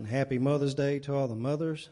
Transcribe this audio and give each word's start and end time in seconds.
And 0.00 0.08
happy 0.08 0.38
Mother's 0.38 0.72
Day 0.72 0.98
to 1.00 1.14
all 1.14 1.28
the 1.28 1.34
mothers. 1.34 1.90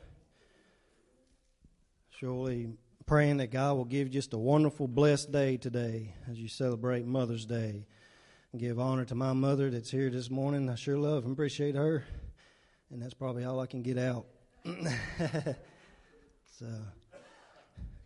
Surely 2.09 2.71
praying 3.05 3.37
that 3.37 3.51
God 3.51 3.77
will 3.77 3.85
give 3.85 4.11
just 4.11 4.33
a 4.33 4.39
wonderful, 4.39 4.89
blessed 4.89 5.31
day 5.31 5.59
today 5.59 6.15
as 6.27 6.39
you 6.39 6.49
celebrate 6.49 7.05
Mother's 7.05 7.45
Day. 7.45 7.85
And 8.53 8.61
give 8.63 8.81
honor 8.81 9.05
to 9.05 9.15
my 9.15 9.35
mother 9.35 9.71
that's 9.71 9.91
here 9.91 10.09
this 10.09 10.31
morning. 10.31 10.71
I 10.71 10.75
sure 10.75 10.97
love 10.97 11.25
and 11.25 11.35
appreciate 11.35 11.75
her. 11.75 12.07
And 12.91 13.03
that's 13.03 13.13
probably 13.13 13.45
all 13.45 13.61
I 13.61 13.67
can 13.67 13.83
get 13.83 13.99
out. 13.99 14.25
so, 14.65 14.73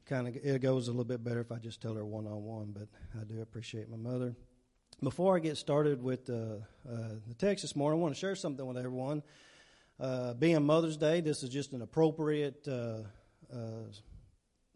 kind 0.06 0.26
of, 0.26 0.34
it 0.34 0.60
goes 0.60 0.88
a 0.88 0.90
little 0.90 1.04
bit 1.04 1.22
better 1.22 1.42
if 1.42 1.52
I 1.52 1.58
just 1.58 1.80
tell 1.80 1.94
her 1.94 2.04
one 2.04 2.26
on 2.26 2.42
one, 2.42 2.74
but 2.76 2.88
I 3.20 3.22
do 3.22 3.40
appreciate 3.40 3.88
my 3.88 3.96
mother. 3.96 4.34
Before 5.00 5.36
I 5.36 5.38
get 5.38 5.58
started 5.58 6.02
with 6.02 6.28
uh, 6.28 6.56
uh, 6.90 7.14
the 7.28 7.34
text 7.38 7.62
this 7.62 7.76
morning, 7.76 8.00
I 8.00 8.02
want 8.02 8.16
to 8.16 8.20
share 8.20 8.34
something 8.34 8.66
with 8.66 8.78
everyone. 8.78 9.22
Uh, 10.02 10.34
being 10.34 10.60
Mother's 10.66 10.96
Day, 10.96 11.20
this 11.20 11.44
is 11.44 11.48
just 11.48 11.72
an 11.74 11.80
appropriate 11.80 12.66
uh, 12.66 13.02
uh, 13.54 13.84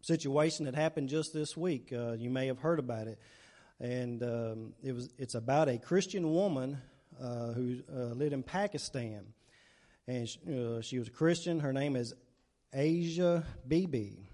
situation 0.01 0.63
that 0.63 0.73
happened 0.73 1.09
just 1.09 1.33
this 1.33 1.57
week. 1.57 1.91
Uh, 1.91 2.13
you 2.13 2.29
may 2.29 2.47
have 2.47 2.59
heard 2.59 2.79
about 2.79 3.07
it, 3.07 3.19
and 3.81 4.23
um, 4.23 4.73
it 4.81 4.93
was 4.93 5.09
it's 5.17 5.35
about 5.35 5.67
a 5.67 5.77
Christian 5.79 6.31
woman 6.31 6.77
uh, 7.21 7.51
who 7.51 7.79
uh, 7.93 8.13
lived 8.13 8.31
in 8.31 8.41
Pakistan, 8.41 9.25
and 10.07 10.29
she, 10.29 10.39
she, 10.81 10.97
was 10.97 11.09
a 11.09 11.11
Christian. 11.11 11.59
Her 11.59 11.73
name 11.73 11.97
is 11.97 12.13
Asia 12.73 13.43
Bibi. 13.67 14.29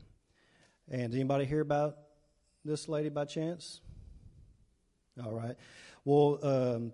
And 0.92 1.12
anybody 1.12 1.46
hear 1.46 1.62
about 1.62 1.98
this 2.64 2.88
lady 2.88 3.10
by 3.10 3.26
chance? 3.26 3.82
All 5.26 5.34
right. 5.34 5.56
Well, 6.06 6.38
um, 6.44 6.94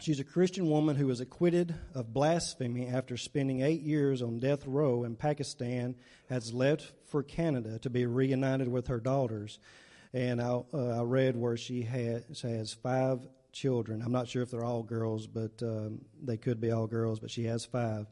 She's 0.00 0.18
a 0.18 0.24
Christian 0.24 0.70
woman 0.70 0.96
who 0.96 1.06
was 1.06 1.20
acquitted 1.20 1.74
of 1.94 2.14
blasphemy 2.14 2.86
after 2.86 3.18
spending 3.18 3.60
eight 3.60 3.82
years 3.82 4.22
on 4.22 4.38
death 4.38 4.66
row 4.66 5.04
in 5.04 5.14
Pakistan, 5.14 5.94
has 6.30 6.54
left 6.54 6.90
for 7.08 7.22
Canada 7.22 7.78
to 7.80 7.90
be 7.90 8.06
reunited 8.06 8.68
with 8.68 8.86
her 8.86 8.98
daughters. 8.98 9.58
And 10.14 10.40
I, 10.40 10.62
uh, 10.72 11.00
I 11.00 11.02
read 11.02 11.36
where 11.36 11.58
she 11.58 11.82
has, 11.82 12.40
has 12.40 12.72
five 12.72 13.20
children. 13.52 14.00
I'm 14.00 14.12
not 14.12 14.26
sure 14.26 14.42
if 14.42 14.50
they're 14.50 14.64
all 14.64 14.82
girls, 14.82 15.26
but 15.26 15.62
um, 15.62 16.00
they 16.22 16.38
could 16.38 16.62
be 16.62 16.70
all 16.70 16.86
girls, 16.86 17.20
but 17.20 17.30
she 17.30 17.44
has 17.44 17.66
five. 17.66 18.06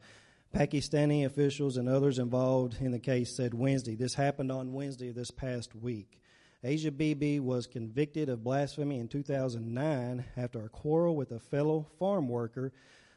Pakistani 0.55 1.25
officials 1.25 1.77
and 1.77 1.89
others 1.89 2.19
involved 2.19 2.77
in 2.79 2.91
the 2.91 2.99
case 2.99 3.35
said 3.35 3.55
Wednesday. 3.55 3.95
This 3.95 4.13
happened 4.13 4.51
on 4.51 4.73
Wednesday 4.73 5.09
this 5.09 5.31
past 5.31 5.75
week. 5.75 6.21
Asia 6.63 6.91
Bibi 6.91 7.39
was 7.39 7.67
convicted 7.67 8.27
of 8.27 8.43
blasphemy 8.43 8.99
in 8.99 9.07
2009 9.07 10.25
after 10.35 10.65
a 10.65 10.69
quarrel 10.69 11.15
with 11.15 11.31
a 11.31 11.39
fellow 11.39 11.87
farm 11.97 12.27
worker. 12.27 12.73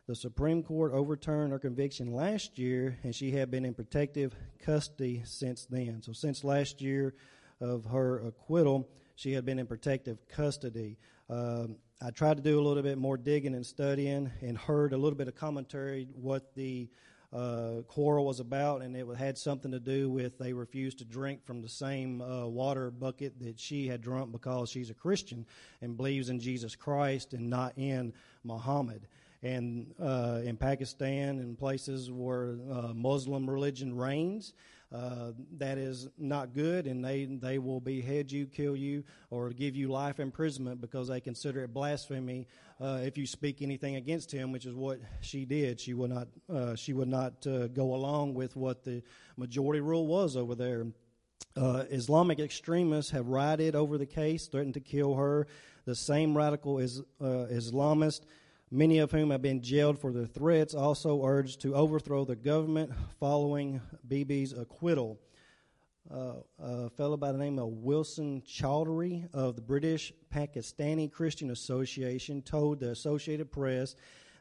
The 0.07 0.15
Supreme 0.15 0.63
Court 0.63 0.93
overturned 0.93 1.51
her 1.51 1.59
conviction 1.59 2.13
last 2.13 2.57
year, 2.57 2.99
and 3.03 3.13
she 3.13 3.33
had 3.33 3.51
been 3.51 3.65
in 3.65 3.75
protective 3.75 4.35
custody 4.61 5.23
since 5.25 5.67
then. 5.67 6.03
So, 6.03 6.13
since 6.13 6.45
last 6.45 6.81
year 6.81 7.15
of 7.61 7.85
her 7.87 8.21
acquittal, 8.21 8.89
she 9.17 9.33
had 9.33 9.45
been 9.45 9.59
in 9.59 9.67
protective 9.67 10.19
custody. 10.29 10.99
Um, 11.29 11.77
I 12.01 12.11
tried 12.11 12.37
to 12.37 12.43
do 12.43 12.61
a 12.61 12.63
little 12.63 12.83
bit 12.83 12.99
more 12.99 13.17
digging 13.17 13.55
and 13.55 13.67
studying 13.67 14.31
and 14.41 14.57
heard 14.57 14.93
a 14.93 14.97
little 14.97 15.19
bit 15.19 15.29
of 15.29 15.35
commentary 15.35 16.09
what 16.15 16.55
the 16.55 16.89
uh, 17.33 17.83
quarrel 17.89 18.27
was 18.27 18.41
about, 18.41 18.83
and 18.83 18.95
it 18.95 19.07
had 19.17 19.39
something 19.39 19.71
to 19.73 19.81
do 19.81 20.11
with 20.11 20.39
they 20.39 20.53
refused 20.53 20.99
to 20.99 21.05
drink 21.05 21.45
from 21.45 21.63
the 21.63 21.69
same 21.69 22.21
uh, 22.21 22.47
water 22.47 22.91
bucket 22.91 23.41
that 23.41 23.59
she 23.59 23.87
had 23.87 24.03
drunk 24.03 24.33
because 24.33 24.69
she's 24.69 24.91
a 24.91 24.95
Christian 24.95 25.47
and 25.81 25.97
believes 25.97 26.29
in 26.29 26.39
Jesus 26.39 26.77
Christ 26.77 27.33
and 27.33 27.49
not 27.49 27.73
in 27.77 28.13
Muhammad. 28.45 29.07
And 29.43 29.93
uh, 30.01 30.41
in 30.45 30.57
Pakistan 30.57 31.41
and 31.41 31.59
places 31.59 32.13
where 32.13 32.59
uh, 32.71 32.93
Muslim 32.95 33.49
religion 33.49 33.97
reigns, 33.97 34.53
uh, 34.93 35.33
that 35.57 35.79
is 35.79 36.09
not 36.19 36.53
good, 36.53 36.87
and 36.87 37.03
they 37.03 37.25
they 37.25 37.59
will 37.59 37.81
behead 37.81 38.31
you, 38.31 38.47
kill 38.47 38.77
you, 38.77 39.03
or 39.31 39.49
give 39.49 39.75
you 39.75 39.89
life 39.89 40.21
imprisonment 40.21 40.83
because 40.83 41.09
they 41.09 41.19
consider 41.19 41.65
it 41.65 41.73
blasphemy 41.73 42.47
uh, 42.83 43.01
if 43.03 43.17
you 43.17 43.27
speak 43.27 43.63
anything 43.63 43.97
against 43.97 44.33
him, 44.33 44.51
which 44.53 44.67
is 44.67 44.75
what 44.75 45.01
she 45.21 45.45
did. 45.45 45.81
She 45.81 45.95
would 45.95 46.11
not 46.11 46.29
uh, 46.53 46.75
she 46.75 46.93
would 46.93 47.09
not 47.09 47.47
uh, 47.47 47.69
go 47.69 47.95
along 47.95 48.35
with 48.35 48.57
what 48.57 48.83
the 48.83 49.03
majority 49.37 49.81
rule 49.81 50.07
was 50.07 50.37
over 50.37 50.55
there. 50.55 50.87
Uh, 51.57 51.85
Islamic 51.91 52.39
extremists 52.39 53.11
have 53.11 53.29
rioted 53.29 53.75
over 53.75 53.99
the 53.99 54.07
case, 54.07 54.49
threatened 54.49 54.75
to 54.75 54.81
kill 54.81 55.15
her. 55.15 55.47
The 55.85 55.95
same 55.95 56.37
radical 56.37 56.79
is, 56.79 57.03
Islamists 57.21 58.25
many 58.73 58.99
of 58.99 59.13
whom 59.13 59.31
have 59.31 59.43
been 59.43 59.61
jailed 59.61 59.99
for 59.99 60.13
their 60.13 60.27
threats, 60.27 60.75
also 60.75 61.25
urged 61.25 61.61
to 61.61 61.75
overthrow 61.75 62.25
the 62.25 62.35
government 62.35 62.91
following 63.21 63.81
Bibi's 64.09 64.55
acquittal. 64.55 65.21
Uh, 66.11 66.35
a 66.59 66.91
fellow 66.91 67.17
by 67.17 67.31
the 67.31 67.39
name 67.39 67.59
of 67.59 67.69
Wilson 67.69 68.43
Chowdhury 68.43 69.33
of 69.33 69.55
the 69.57 69.63
British 69.63 70.13
Pakistani 70.35 71.11
Christian 71.11 71.51
Association 71.51 72.43
told 72.43 72.81
the 72.81 72.91
Associated 72.91 73.53
Press 73.53 73.95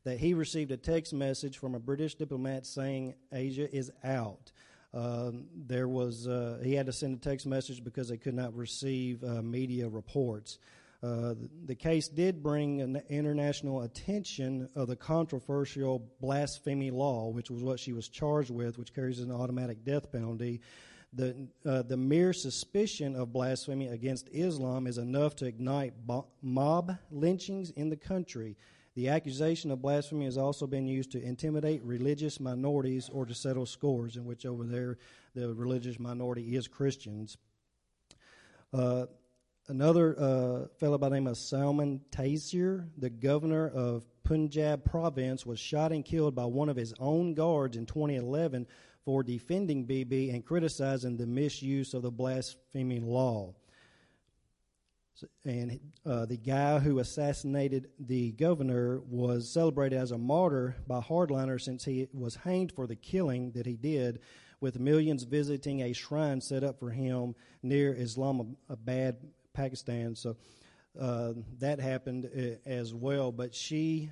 that 0.03 0.17
he 0.17 0.33
received 0.33 0.71
a 0.71 0.77
text 0.77 1.13
message 1.13 1.59
from 1.59 1.75
a 1.75 1.79
British 1.79 2.15
diplomat 2.15 2.65
saying 2.65 3.13
Asia 3.31 3.73
is 3.73 3.91
out. 4.03 4.51
Um, 4.93 5.45
there 5.55 5.87
was 5.87 6.27
uh, 6.27 6.59
he 6.63 6.73
had 6.73 6.87
to 6.87 6.93
send 6.93 7.15
a 7.15 7.19
text 7.19 7.45
message 7.45 7.83
because 7.83 8.09
they 8.09 8.17
could 8.17 8.33
not 8.33 8.53
receive 8.55 9.23
uh, 9.23 9.41
media 9.41 9.87
reports. 9.87 10.57
Uh, 11.03 11.35
the 11.65 11.75
case 11.75 12.07
did 12.07 12.43
bring 12.43 12.81
an 12.81 13.01
international 13.09 13.83
attention 13.83 14.67
of 14.75 14.87
the 14.87 14.95
controversial 14.95 16.11
blasphemy 16.19 16.91
law, 16.91 17.29
which 17.29 17.49
was 17.49 17.63
what 17.63 17.79
she 17.79 17.93
was 17.93 18.07
charged 18.07 18.51
with, 18.51 18.77
which 18.77 18.93
carries 18.93 19.19
an 19.19 19.31
automatic 19.31 19.83
death 19.83 20.11
penalty. 20.11 20.61
The, 21.13 21.47
uh, 21.65 21.81
the 21.81 21.97
mere 21.97 22.31
suspicion 22.31 23.15
of 23.15 23.33
blasphemy 23.33 23.87
against 23.87 24.29
Islam 24.31 24.87
is 24.87 24.97
enough 24.97 25.35
to 25.37 25.45
ignite 25.45 25.93
mob 26.41 26.97
lynchings 27.11 27.71
in 27.71 27.89
the 27.89 27.97
country. 27.97 28.55
The 28.95 29.09
accusation 29.09 29.71
of 29.71 29.81
blasphemy 29.81 30.25
has 30.25 30.37
also 30.37 30.67
been 30.67 30.87
used 30.87 31.11
to 31.11 31.21
intimidate 31.21 31.83
religious 31.83 32.39
minorities 32.39 33.09
or 33.09 33.25
to 33.25 33.33
settle 33.33 33.65
scores, 33.65 34.15
in 34.15 34.25
which 34.25 34.45
over 34.45 34.63
there 34.63 34.97
the 35.35 35.53
religious 35.53 35.99
minority 35.99 36.55
is 36.55 36.67
Christians. 36.67 37.37
Uh, 38.73 39.05
Another 39.71 40.19
uh, 40.19 40.67
fellow 40.79 40.97
by 40.97 41.07
the 41.07 41.15
name 41.15 41.27
of 41.27 41.37
Salman 41.37 42.01
Taseer, 42.11 42.89
the 42.97 43.09
governor 43.09 43.69
of 43.69 44.03
Punjab 44.23 44.83
province, 44.83 45.45
was 45.45 45.59
shot 45.59 45.93
and 45.93 46.03
killed 46.03 46.35
by 46.35 46.43
one 46.43 46.67
of 46.67 46.75
his 46.75 46.93
own 46.99 47.35
guards 47.35 47.77
in 47.77 47.85
2011 47.85 48.67
for 49.05 49.23
defending 49.23 49.85
Bibi 49.85 50.29
and 50.29 50.45
criticizing 50.45 51.17
the 51.17 51.27
misuse 51.27 51.93
of 51.93 52.03
the 52.03 52.11
blasphemy 52.11 52.99
law. 52.99 53.55
And 55.45 55.79
uh, 56.05 56.25
the 56.25 56.37
guy 56.37 56.79
who 56.79 56.99
assassinated 56.99 57.89
the 57.99 58.31
governor 58.31 59.01
was 59.07 59.49
celebrated 59.53 59.97
as 59.97 60.11
a 60.11 60.17
martyr 60.17 60.75
by 60.87 60.99
hardliners 60.99 61.61
since 61.61 61.85
he 61.85 62.07
was 62.13 62.35
hanged 62.35 62.71
for 62.71 62.87
the 62.87 62.95
killing 62.95 63.51
that 63.51 63.65
he 63.65 63.75
did, 63.75 64.19
with 64.59 64.79
millions 64.79 65.23
visiting 65.23 65.81
a 65.81 65.93
shrine 65.93 66.41
set 66.41 66.63
up 66.63 66.79
for 66.79 66.91
him 66.91 67.35
near 67.61 67.93
Islamabad, 67.93 69.17
Pakistan. 69.53 70.15
So 70.15 70.37
uh, 70.99 71.33
that 71.59 71.79
happened 71.79 72.25
uh, 72.25 72.69
as 72.69 72.93
well. 72.93 73.31
But 73.31 73.53
she 73.53 74.11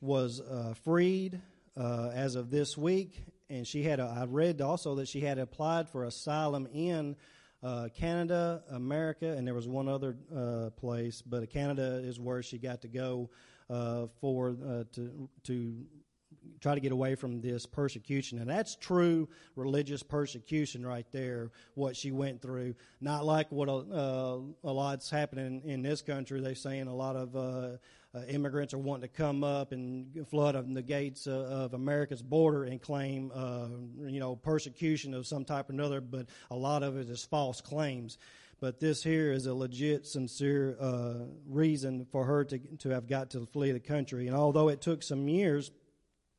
was 0.00 0.40
uh, 0.40 0.74
freed 0.84 1.40
uh, 1.76 2.10
as 2.14 2.34
of 2.34 2.50
this 2.50 2.76
week, 2.76 3.24
and 3.50 3.66
she 3.66 3.82
had. 3.82 4.00
A, 4.00 4.16
I 4.20 4.24
read 4.24 4.60
also 4.60 4.94
that 4.96 5.08
she 5.08 5.20
had 5.20 5.38
applied 5.38 5.88
for 5.88 6.04
asylum 6.04 6.68
in. 6.72 7.16
Uh, 7.60 7.88
Canada, 7.92 8.62
America, 8.70 9.32
and 9.32 9.44
there 9.44 9.52
was 9.52 9.66
one 9.66 9.88
other 9.88 10.16
uh, 10.32 10.70
place, 10.76 11.20
but 11.22 11.50
Canada 11.50 12.00
is 12.04 12.20
where 12.20 12.40
she 12.40 12.56
got 12.56 12.80
to 12.82 12.86
go 12.86 13.28
for 14.20 14.56
to 14.92 15.28
to 15.42 15.74
try 16.60 16.74
to 16.74 16.80
get 16.80 16.92
away 16.92 17.14
from 17.14 17.40
this 17.40 17.66
persecution. 17.66 18.38
And 18.38 18.48
that's 18.48 18.76
true 18.76 19.28
religious 19.56 20.02
persecution 20.02 20.86
right 20.86 21.06
there, 21.12 21.50
what 21.74 21.96
she 21.96 22.10
went 22.10 22.42
through. 22.42 22.74
Not 23.00 23.24
like 23.24 23.50
what 23.52 23.68
a, 23.68 23.72
uh, 23.72 24.38
a 24.64 24.72
lot's 24.72 25.10
happening 25.10 25.62
in 25.64 25.82
this 25.82 26.02
country. 26.02 26.40
They're 26.40 26.54
saying 26.54 26.88
a 26.88 26.94
lot 26.94 27.16
of 27.16 27.36
uh, 27.36 27.76
uh, 28.14 28.20
immigrants 28.28 28.74
are 28.74 28.78
wanting 28.78 29.02
to 29.02 29.08
come 29.08 29.44
up 29.44 29.72
and 29.72 30.26
flood 30.28 30.54
of 30.54 30.72
the 30.72 30.82
gates 30.82 31.26
uh, 31.26 31.30
of 31.30 31.74
America's 31.74 32.22
border 32.22 32.64
and 32.64 32.80
claim, 32.80 33.30
uh, 33.34 33.68
you 34.06 34.20
know, 34.20 34.36
persecution 34.36 35.14
of 35.14 35.26
some 35.26 35.44
type 35.44 35.68
or 35.68 35.72
another, 35.72 36.00
but 36.00 36.26
a 36.50 36.56
lot 36.56 36.82
of 36.82 36.96
it 36.96 37.08
is 37.08 37.24
false 37.24 37.60
claims 37.60 38.18
but 38.60 38.80
this 38.80 39.02
here 39.02 39.30
is 39.30 39.46
a 39.46 39.54
legit, 39.54 40.06
sincere 40.06 40.76
uh, 40.80 41.14
reason 41.46 42.06
for 42.10 42.24
her 42.24 42.44
to 42.44 42.58
to 42.78 42.90
have 42.90 43.06
got 43.06 43.30
to 43.30 43.46
flee 43.46 43.70
the 43.72 43.80
country. 43.80 44.26
And 44.26 44.36
although 44.36 44.68
it 44.68 44.80
took 44.80 45.02
some 45.02 45.28
years 45.28 45.70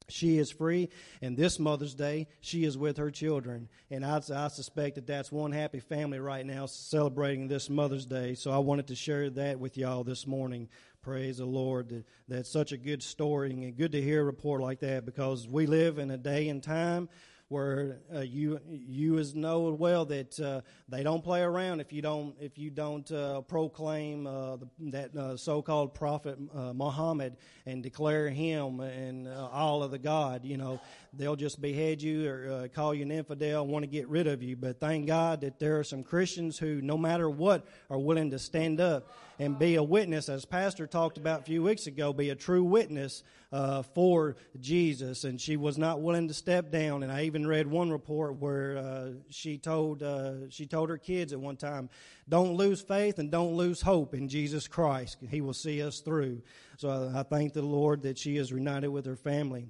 she 0.10 0.38
is 0.38 0.52
free, 0.52 0.90
and 1.22 1.38
this 1.38 1.60
Mother's 1.60 1.94
Day, 1.94 2.28
she 2.42 2.64
is 2.64 2.78
with 2.78 2.98
her 2.98 3.12
children. 3.12 3.70
And 3.90 4.06
I, 4.06 4.22
I, 4.34 4.48
suspect 4.48 4.96
that 4.96 5.08
that's 5.08 5.32
one 5.32 5.52
happy 5.52 5.80
family 5.80 6.20
right 6.20 6.46
now 6.46 6.66
celebrating 6.66 7.48
this 7.48 7.70
Mother's 7.70 8.06
Day. 8.06 8.36
So 8.36 8.52
I 8.52 8.58
wanted 8.58 8.88
to 8.88 8.96
share 8.96 9.30
that 9.32 9.60
with 9.60 9.78
y'all 9.78 10.04
this 10.04 10.28
morning. 10.28 10.70
Praise 11.02 11.38
the 11.38 11.46
Lord. 11.46 11.90
That, 11.90 12.06
That's 12.28 12.50
such 12.50 12.72
a 12.72 12.78
good 12.78 13.02
story, 13.02 13.52
and 13.52 13.76
good 13.76 13.92
to 13.94 14.02
hear 14.02 14.22
a 14.22 14.26
report 14.26 14.62
like 14.62 14.80
that 14.80 15.06
because 15.06 15.48
we 15.48 15.66
live 15.66 16.00
in 16.00 16.12
a 16.12 16.18
day 16.18 16.50
and 16.50 16.62
time 16.62 17.10
where 17.50 17.98
uh, 18.16 18.20
you 18.20 18.60
you 18.68 19.18
as 19.18 19.34
know 19.34 19.72
well 19.72 20.06
that 20.06 20.40
uh, 20.40 20.62
they 20.88 21.04
don't 21.04 21.24
play 21.24 21.42
around 21.42 21.80
if 21.82 21.92
you 21.92 22.02
don't 22.02 22.36
if 22.40 22.58
you 22.60 22.70
don't 22.70 23.12
uh, 23.12 23.42
proclaim 23.42 24.28
uh, 24.28 24.56
the, 24.56 24.68
that 24.80 25.16
uh, 25.16 25.36
so-called 25.36 25.94
prophet 25.94 26.38
uh, 26.56 26.72
Muhammad 26.74 27.36
and 27.66 27.82
declare 27.82 28.30
him 28.30 28.80
and 28.80 29.28
all 29.28 29.82
of 29.84 29.90
the 29.90 29.98
God. 30.00 30.46
You 30.46 30.58
know 30.58 30.80
they'll 31.14 31.36
just 31.36 31.62
behead 31.62 32.02
you 32.02 32.30
or 32.30 32.68
call 32.70 32.94
you 32.94 33.04
an 33.04 33.12
infidel, 33.12 33.64
and 33.64 33.72
want 33.72 33.84
to 33.84 33.88
get 33.88 34.08
rid 34.08 34.28
of 34.28 34.44
you. 34.44 34.56
But 34.56 34.80
thank 34.80 35.08
God 35.08 35.42
that 35.42 35.60
there 35.60 35.80
are 35.80 35.84
some 35.84 36.04
Christians 36.04 36.58
who, 36.58 36.82
no 36.82 36.98
matter 36.98 37.30
what, 37.30 37.66
are 37.90 38.00
willing 38.00 38.32
to 38.32 38.40
stand 38.40 38.80
up 38.80 39.12
and 39.40 39.58
be 39.58 39.76
a 39.76 39.84
witness, 39.84 40.28
as 40.28 40.44
Pastor 40.44 40.86
talked 40.86 41.18
about 41.18 41.42
a 41.42 41.44
few 41.44 41.64
weeks 41.64 41.88
ago, 41.88 42.12
be 42.12 42.30
a 42.30 42.36
true 42.36 42.64
witness 42.64 43.24
uh, 43.54 43.82
for 43.82 44.36
Jesus, 44.60 45.24
and 45.24 45.40
she 45.40 45.56
was 45.56 45.78
not 45.78 46.02
willing 46.02 46.28
to 46.28 46.34
step 46.34 46.72
down. 46.72 47.04
And 47.04 47.12
I 47.12 47.24
even 47.24 47.48
read 47.48 47.66
one 47.66 47.90
report 47.90 48.36
where 48.36 48.78
uh, 48.78 49.10
she 49.30 49.58
told 49.58 50.04
uh, 50.04 50.50
she 50.50 50.66
told 50.66 50.90
her 50.90 50.98
kids 50.98 51.32
at 51.32 51.40
one 51.40 51.56
time, 51.56 51.90
"Don't 52.28 52.56
lose 52.56 52.82
faith 52.82 53.18
and 53.18 53.32
don't 53.32 53.56
lose 53.56 53.82
hope 53.82 54.14
in 54.14 54.28
Jesus 54.28 54.68
Christ. 54.68 55.18
He 55.30 55.40
will 55.40 55.54
see 55.54 55.82
us 55.82 56.02
through." 56.02 56.42
So 56.78 57.12
I 57.16 57.24
thank 57.24 57.54
the 57.54 57.62
Lord 57.62 58.04
that 58.04 58.18
she 58.18 58.36
is 58.36 58.52
reunited 58.52 58.90
with 58.90 59.06
her 59.06 59.16
family. 59.16 59.70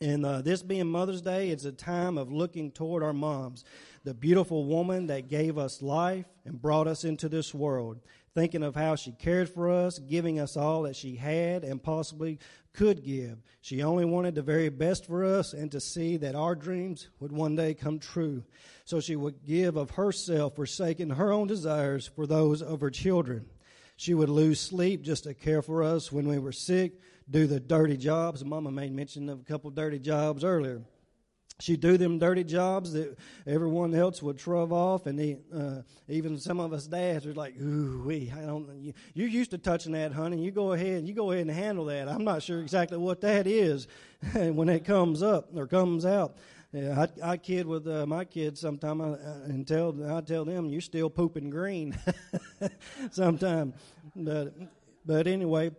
And 0.00 0.24
uh, 0.24 0.42
this 0.42 0.62
being 0.62 0.86
Mother's 0.86 1.22
Day, 1.22 1.48
it's 1.50 1.64
a 1.64 1.72
time 1.72 2.18
of 2.18 2.30
looking 2.30 2.70
toward 2.70 3.02
our 3.02 3.12
moms, 3.12 3.64
the 4.04 4.14
beautiful 4.14 4.64
woman 4.64 5.08
that 5.08 5.28
gave 5.28 5.58
us 5.58 5.82
life 5.82 6.26
and 6.44 6.62
brought 6.62 6.86
us 6.86 7.04
into 7.04 7.28
this 7.28 7.52
world 7.52 8.00
thinking 8.38 8.62
of 8.62 8.76
how 8.76 8.94
she 8.94 9.10
cared 9.10 9.48
for 9.48 9.68
us, 9.68 9.98
giving 9.98 10.38
us 10.38 10.56
all 10.56 10.82
that 10.82 10.94
she 10.94 11.16
had 11.16 11.64
and 11.64 11.82
possibly 11.82 12.38
could 12.72 13.04
give. 13.04 13.38
She 13.60 13.82
only 13.82 14.04
wanted 14.04 14.36
the 14.36 14.42
very 14.42 14.68
best 14.68 15.06
for 15.06 15.24
us 15.24 15.52
and 15.52 15.72
to 15.72 15.80
see 15.80 16.16
that 16.18 16.36
our 16.36 16.54
dreams 16.54 17.08
would 17.18 17.32
one 17.32 17.56
day 17.56 17.74
come 17.74 17.98
true. 17.98 18.44
So 18.84 19.00
she 19.00 19.16
would 19.16 19.44
give 19.44 19.76
of 19.76 19.90
herself, 19.90 20.54
forsaking 20.54 21.10
her 21.10 21.32
own 21.32 21.48
desires 21.48 22.06
for 22.06 22.28
those 22.28 22.62
of 22.62 22.80
her 22.80 22.90
children. 22.90 23.46
She 23.96 24.14
would 24.14 24.28
lose 24.28 24.60
sleep 24.60 25.02
just 25.02 25.24
to 25.24 25.34
care 25.34 25.60
for 25.60 25.82
us 25.82 26.12
when 26.12 26.28
we 26.28 26.38
were 26.38 26.52
sick, 26.52 26.92
do 27.30 27.46
the 27.46 27.60
dirty 27.60 27.96
jobs. 27.96 28.44
Mama 28.44 28.70
made 28.70 28.92
mention 28.92 29.28
of 29.28 29.40
a 29.40 29.44
couple 29.44 29.70
dirty 29.70 29.98
jobs 29.98 30.44
earlier 30.44 30.82
she'd 31.60 31.80
do 31.80 31.96
them 31.96 32.18
dirty 32.18 32.44
jobs 32.44 32.92
that 32.92 33.16
everyone 33.46 33.94
else 33.94 34.22
would 34.22 34.38
shrug 34.38 34.72
off, 34.72 35.06
and 35.06 35.18
he, 35.18 35.36
uh, 35.54 35.82
even 36.08 36.38
some 36.38 36.60
of 36.60 36.72
us 36.72 36.86
dads 36.86 37.26
were 37.26 37.34
like, 37.34 37.60
"Ooh, 37.60 38.02
we, 38.06 38.32
I 38.36 38.42
don't, 38.42 38.68
you, 38.80 38.92
you're 39.14 39.28
used 39.28 39.50
to 39.50 39.58
touching 39.58 39.92
that, 39.92 40.12
honey. 40.12 40.42
You 40.42 40.50
go 40.50 40.72
ahead, 40.72 41.06
you 41.06 41.14
go 41.14 41.32
ahead 41.32 41.46
and 41.46 41.56
handle 41.56 41.86
that. 41.86 42.08
I'm 42.08 42.24
not 42.24 42.42
sure 42.42 42.60
exactly 42.60 42.98
what 42.98 43.20
that 43.22 43.46
is 43.46 43.88
when 44.32 44.68
it 44.68 44.84
comes 44.84 45.22
up 45.22 45.56
or 45.56 45.66
comes 45.66 46.04
out." 46.06 46.36
Yeah, 46.70 47.06
I, 47.24 47.30
I 47.30 47.36
kid 47.38 47.66
with 47.66 47.88
uh, 47.88 48.04
my 48.04 48.26
kids 48.26 48.60
sometimes, 48.60 49.18
and 49.46 49.66
tell 49.66 49.96
I 50.06 50.20
tell 50.20 50.44
them 50.44 50.68
you're 50.68 50.82
still 50.82 51.08
pooping 51.08 51.48
green 51.48 51.98
sometime, 53.10 53.72
but 54.14 54.52
but 55.06 55.26
anyway, 55.26 55.70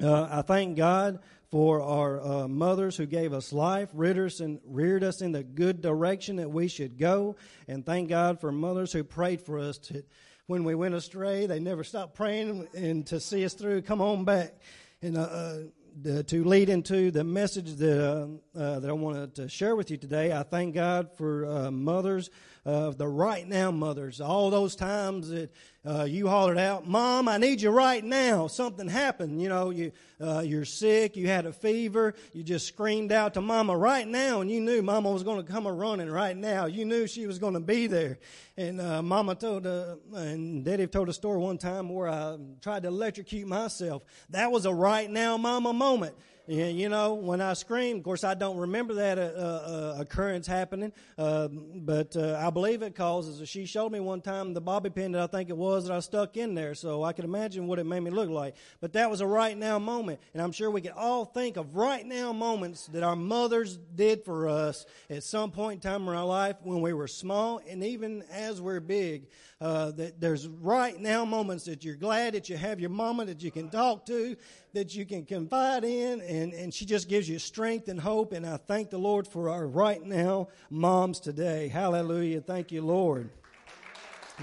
uh, 0.00 0.28
I 0.30 0.42
thank 0.42 0.76
God 0.76 1.20
for 1.50 1.80
our 1.82 2.20
uh, 2.20 2.48
mothers 2.48 2.96
who 2.96 3.06
gave 3.06 3.32
us 3.32 3.52
life, 3.52 3.90
and 3.94 4.60
reared 4.66 5.04
us 5.04 5.20
in 5.20 5.30
the 5.30 5.44
good 5.44 5.80
direction 5.80 6.36
that 6.36 6.50
we 6.50 6.66
should 6.66 6.98
go. 6.98 7.36
And 7.68 7.86
thank 7.86 8.08
God 8.08 8.40
for 8.40 8.50
mothers 8.50 8.92
who 8.92 9.04
prayed 9.04 9.40
for 9.40 9.60
us 9.60 9.78
to, 9.78 10.02
when 10.46 10.64
we 10.64 10.74
went 10.74 10.94
astray. 10.94 11.46
They 11.46 11.60
never 11.60 11.84
stopped 11.84 12.14
praying 12.14 12.66
and 12.74 13.06
to 13.06 13.20
see 13.20 13.44
us 13.44 13.54
through. 13.54 13.82
Come 13.82 14.00
on 14.00 14.24
back. 14.24 14.54
And 15.00 15.16
uh, 15.16 15.20
uh 15.20 16.22
to 16.26 16.42
lead 16.42 16.70
into 16.70 17.12
the 17.12 17.22
message 17.22 17.76
that 17.76 18.04
uh, 18.04 18.58
uh, 18.58 18.80
that 18.80 18.90
I 18.90 18.94
wanted 18.94 19.36
to 19.36 19.48
share 19.48 19.76
with 19.76 19.92
you 19.92 19.96
today, 19.96 20.32
I 20.32 20.42
thank 20.42 20.74
God 20.74 21.16
for 21.16 21.70
mothers 21.70 22.30
of 22.64 22.96
the 22.96 23.06
right 23.06 23.46
now 23.46 23.70
mothers. 23.70 24.20
All 24.20 24.50
those 24.50 24.74
times 24.74 25.28
that 25.28 25.50
uh, 25.86 26.04
you 26.04 26.28
hollered 26.28 26.58
out, 26.58 26.86
"Mom, 26.86 27.28
I 27.28 27.36
need 27.36 27.60
you 27.60 27.70
right 27.70 28.02
now." 28.02 28.46
Something 28.46 28.88
happened. 28.88 29.42
You 29.42 29.50
know, 29.50 29.70
you 29.70 29.92
uh, 30.20 30.40
you're 30.40 30.64
sick. 30.64 31.16
You 31.16 31.26
had 31.28 31.44
a 31.44 31.52
fever. 31.52 32.14
You 32.32 32.42
just 32.42 32.66
screamed 32.66 33.12
out 33.12 33.34
to 33.34 33.42
Mama 33.42 33.76
right 33.76 34.08
now, 34.08 34.40
and 34.40 34.50
you 34.50 34.60
knew 34.60 34.80
Mama 34.80 35.10
was 35.10 35.22
going 35.22 35.44
to 35.44 35.52
come 35.52 35.66
a 35.66 35.72
running 35.72 36.10
right 36.10 36.36
now. 36.36 36.64
You 36.66 36.84
knew 36.86 37.06
she 37.06 37.26
was 37.26 37.38
going 37.38 37.54
to 37.54 37.60
be 37.60 37.86
there. 37.86 38.18
And 38.56 38.80
uh, 38.80 39.02
Mama 39.02 39.34
told, 39.34 39.66
uh, 39.66 39.96
and 40.14 40.64
Daddy 40.64 40.86
told 40.86 41.08
a 41.08 41.12
story 41.12 41.38
one 41.38 41.58
time 41.58 41.88
where 41.88 42.08
I 42.08 42.38
tried 42.62 42.84
to 42.84 42.88
electrocute 42.88 43.48
myself. 43.48 44.04
That 44.30 44.50
was 44.52 44.64
a 44.64 44.72
right 44.72 45.10
now 45.10 45.36
Mama 45.36 45.72
moment. 45.72 46.14
You 46.46 46.90
know, 46.90 47.14
when 47.14 47.40
I 47.40 47.54
screamed, 47.54 48.00
of 48.00 48.04
course, 48.04 48.22
I 48.22 48.34
don't 48.34 48.58
remember 48.58 48.92
that 48.94 49.16
uh, 49.16 49.22
uh, 49.22 49.96
occurrence 50.00 50.46
happening, 50.46 50.92
uh, 51.16 51.48
but 51.48 52.14
I 52.18 52.50
believe 52.50 52.82
it 52.82 52.94
causes. 52.94 53.48
She 53.48 53.64
showed 53.64 53.90
me 53.90 53.98
one 53.98 54.20
time 54.20 54.52
the 54.52 54.60
bobby 54.60 54.90
pin 54.90 55.12
that 55.12 55.22
I 55.22 55.26
think 55.26 55.48
it 55.48 55.56
was 55.56 55.86
that 55.86 55.96
I 55.96 56.00
stuck 56.00 56.36
in 56.36 56.54
there, 56.54 56.74
so 56.74 57.02
I 57.02 57.14
can 57.14 57.24
imagine 57.24 57.66
what 57.66 57.78
it 57.78 57.84
made 57.84 58.00
me 58.00 58.10
look 58.10 58.28
like. 58.28 58.56
But 58.82 58.92
that 58.92 59.10
was 59.10 59.22
a 59.22 59.26
right 59.26 59.56
now 59.56 59.78
moment, 59.78 60.20
and 60.34 60.42
I'm 60.42 60.52
sure 60.52 60.70
we 60.70 60.82
can 60.82 60.92
all 60.92 61.24
think 61.24 61.56
of 61.56 61.76
right 61.76 62.04
now 62.04 62.30
moments 62.34 62.88
that 62.88 63.02
our 63.02 63.16
mothers 63.16 63.78
did 63.94 64.22
for 64.22 64.46
us 64.46 64.84
at 65.08 65.22
some 65.22 65.50
point 65.50 65.82
in 65.82 65.90
time 65.90 66.02
in 66.06 66.14
our 66.14 66.26
life 66.26 66.56
when 66.62 66.82
we 66.82 66.92
were 66.92 67.08
small, 67.08 67.62
and 67.66 67.82
even 67.82 68.22
as 68.30 68.60
we're 68.60 68.80
big. 68.80 69.28
Uh, 69.60 69.92
that 69.92 70.20
there's 70.20 70.46
right 70.46 71.00
now 71.00 71.24
moments 71.24 71.64
that 71.64 71.82
you're 71.82 71.94
glad 71.94 72.34
that 72.34 72.50
you 72.50 72.56
have 72.56 72.80
your 72.80 72.90
mama 72.90 73.24
that 73.24 73.42
you 73.42 73.50
can 73.50 73.70
talk 73.70 74.04
to, 74.04 74.36
that 74.74 74.94
you 74.94 75.06
can 75.06 75.24
confide 75.24 75.84
in, 75.84 76.20
and, 76.34 76.52
and 76.52 76.74
she 76.74 76.84
just 76.84 77.08
gives 77.08 77.28
you 77.28 77.38
strength 77.38 77.88
and 77.88 78.00
hope. 78.00 78.32
And 78.32 78.44
I 78.46 78.56
thank 78.56 78.90
the 78.90 78.98
Lord 78.98 79.26
for 79.26 79.48
our 79.50 79.66
right 79.66 80.02
now 80.02 80.48
moms 80.68 81.20
today. 81.20 81.68
Hallelujah. 81.68 82.40
Thank 82.40 82.72
you, 82.72 82.82
Lord. 82.82 83.30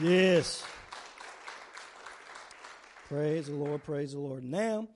Yes. 0.01 0.63
Praise 3.09 3.47
the 3.47 3.55
Lord. 3.55 3.83
Praise 3.83 4.13
the 4.13 4.19
Lord. 4.19 4.43
Now, 4.43 4.87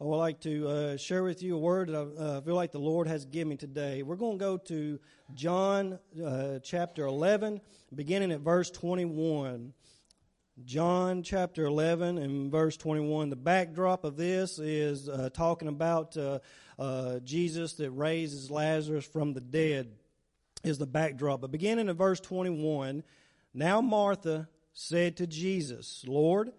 I 0.00 0.04
would 0.04 0.16
like 0.16 0.40
to 0.40 0.68
uh, 0.68 0.96
share 0.96 1.22
with 1.22 1.42
you 1.42 1.56
a 1.56 1.58
word 1.58 1.88
that 1.88 1.96
I 1.96 2.22
uh, 2.22 2.40
feel 2.42 2.54
like 2.54 2.72
the 2.72 2.78
Lord 2.78 3.06
has 3.06 3.24
given 3.24 3.48
me 3.48 3.56
today. 3.56 4.02
We're 4.02 4.16
going 4.16 4.38
to 4.38 4.44
go 4.44 4.56
to 4.58 4.98
John 5.34 5.98
uh, 6.22 6.58
chapter 6.62 7.06
11, 7.06 7.60
beginning 7.94 8.30
at 8.32 8.40
verse 8.40 8.70
21. 8.70 9.72
John 10.66 11.22
chapter 11.22 11.64
11 11.64 12.18
and 12.18 12.52
verse 12.52 12.76
21. 12.76 13.30
The 13.30 13.36
backdrop 13.36 14.04
of 14.04 14.16
this 14.16 14.58
is 14.58 15.08
uh, 15.08 15.30
talking 15.32 15.66
about 15.66 16.14
uh, 16.16 16.40
uh, 16.78 17.20
Jesus 17.20 17.72
that 17.74 17.90
raises 17.90 18.50
Lazarus 18.50 19.06
from 19.06 19.32
the 19.32 19.40
dead, 19.40 19.92
is 20.62 20.76
the 20.76 20.86
backdrop. 20.86 21.40
But 21.40 21.52
beginning 21.52 21.88
in 21.88 21.96
verse 21.96 22.20
21, 22.20 23.02
now 23.54 23.80
Martha 23.80 24.46
said 24.74 25.16
to 25.16 25.26
Jesus, 25.26 26.04
Lord, 26.06 26.52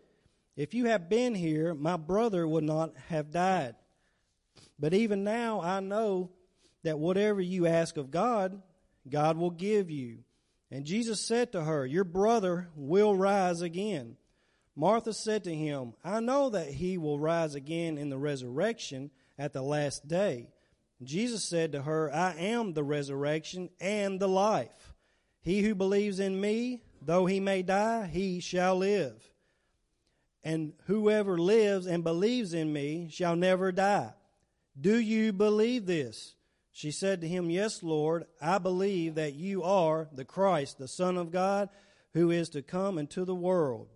if 0.58 0.74
you 0.74 0.86
had 0.86 1.08
been 1.08 1.36
here, 1.36 1.76
my 1.76 1.96
brother 1.96 2.48
would 2.48 2.64
not 2.64 2.98
have 3.10 3.30
died. 3.30 3.76
But 4.80 4.96
even 4.96 5.24
now 5.24 5.62
I 5.62 5.82
know 5.82 6.32
that 6.82 6.98
whatever 6.98 7.42
you 7.42 7.68
ask 7.68 7.96
of 7.98 8.10
God, 8.10 8.60
God 9.08 9.38
will 9.38 9.52
give 9.52 9.92
you. 9.92 10.20
And 10.74 10.84
Jesus 10.86 11.22
said 11.22 11.54
to 11.54 11.64
her, 11.64 11.86
Your 11.86 12.04
brother 12.04 12.68
will 12.76 13.16
rise 13.16 13.62
again. 13.62 14.18
Martha 14.76 15.14
said 15.14 15.46
to 15.46 15.56
him, 15.56 15.94
I 16.04 16.20
know 16.20 16.50
that 16.50 16.68
he 16.68 16.98
will 16.98 17.20
rise 17.20 17.54
again 17.54 17.98
in 17.98 18.10
the 18.10 18.18
resurrection 18.18 19.12
at 19.38 19.54
the 19.54 19.62
last 19.62 20.08
day. 20.08 20.50
Jesus 21.04 21.48
said 21.48 21.74
to 21.74 21.84
her, 21.84 22.14
I 22.14 22.34
am 22.34 22.74
the 22.74 22.84
resurrection 22.84 23.70
and 23.80 24.20
the 24.20 24.28
life. 24.28 24.94
He 25.44 25.62
who 25.62 25.76
believes 25.76 26.20
in 26.20 26.42
me, 26.42 26.82
though 27.02 27.28
he 27.28 27.40
may 27.40 27.62
die, 27.62 28.08
he 28.08 28.40
shall 28.40 28.76
live 28.76 29.30
and 30.44 30.74
whoever 30.88 31.38
lives 31.38 31.88
and 31.88 32.04
believes 32.04 32.54
in 32.54 32.72
me 32.72 33.08
shall 33.10 33.36
never 33.36 33.72
die. 33.72 34.14
Do 34.80 35.00
you 35.00 35.32
believe 35.32 35.86
this? 35.86 36.36
She 36.76 36.90
said 36.90 37.22
to 37.22 37.28
him, 37.28 37.52
Yes, 37.52 37.84
Lord, 37.84 38.26
I 38.42 38.58
believe 38.58 39.16
that 39.16 39.36
you 39.36 39.62
are 39.64 40.10
the 40.12 40.26
Christ, 40.26 40.80
the 40.80 40.88
Son 40.88 41.18
of 41.18 41.32
God, 41.32 41.70
who 42.14 42.32
is 42.32 42.50
to 42.50 42.64
come 42.64 42.98
into 42.98 43.26
the 43.26 43.36
world. 43.36 43.88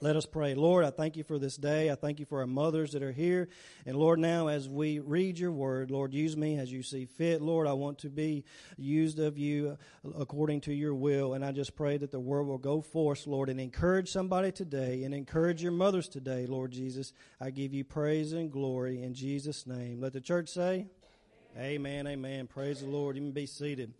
Let 0.00 0.14
us 0.14 0.26
pray. 0.26 0.54
Lord, 0.54 0.84
I 0.84 0.90
thank 0.90 1.16
you 1.16 1.24
for 1.24 1.40
this 1.40 1.56
day. 1.56 1.90
I 1.90 1.96
thank 1.96 2.20
you 2.20 2.26
for 2.26 2.38
our 2.40 2.46
mothers 2.46 2.92
that 2.92 3.02
are 3.02 3.10
here. 3.10 3.48
And 3.84 3.96
Lord, 3.96 4.20
now 4.20 4.46
as 4.46 4.68
we 4.68 5.00
read 5.00 5.40
your 5.40 5.50
word, 5.50 5.90
Lord, 5.90 6.14
use 6.14 6.36
me 6.36 6.56
as 6.56 6.70
you 6.70 6.84
see 6.84 7.06
fit. 7.06 7.42
Lord, 7.42 7.66
I 7.66 7.72
want 7.72 7.98
to 8.00 8.08
be 8.08 8.44
used 8.76 9.18
of 9.18 9.38
you 9.38 9.76
according 10.16 10.60
to 10.62 10.74
your 10.74 10.94
will. 10.94 11.34
And 11.34 11.44
I 11.44 11.50
just 11.50 11.74
pray 11.74 11.96
that 11.96 12.12
the 12.12 12.20
word 12.20 12.44
will 12.44 12.58
go 12.58 12.80
forth, 12.80 13.26
Lord, 13.26 13.48
and 13.48 13.60
encourage 13.60 14.12
somebody 14.12 14.52
today 14.52 15.02
and 15.02 15.12
encourage 15.12 15.62
your 15.62 15.72
mothers 15.72 16.08
today, 16.08 16.46
Lord 16.46 16.70
Jesus. 16.70 17.12
I 17.40 17.50
give 17.50 17.74
you 17.74 17.82
praise 17.82 18.32
and 18.34 18.52
glory 18.52 19.02
in 19.02 19.14
Jesus' 19.14 19.66
name. 19.66 20.00
Let 20.00 20.12
the 20.12 20.20
church 20.20 20.50
say, 20.50 20.86
Amen, 21.58 22.06
amen. 22.06 22.46
Praise 22.46 22.82
the 22.82 22.86
Lord. 22.86 23.16
You 23.16 23.22
can 23.22 23.32
be 23.32 23.46
seated. 23.46 23.92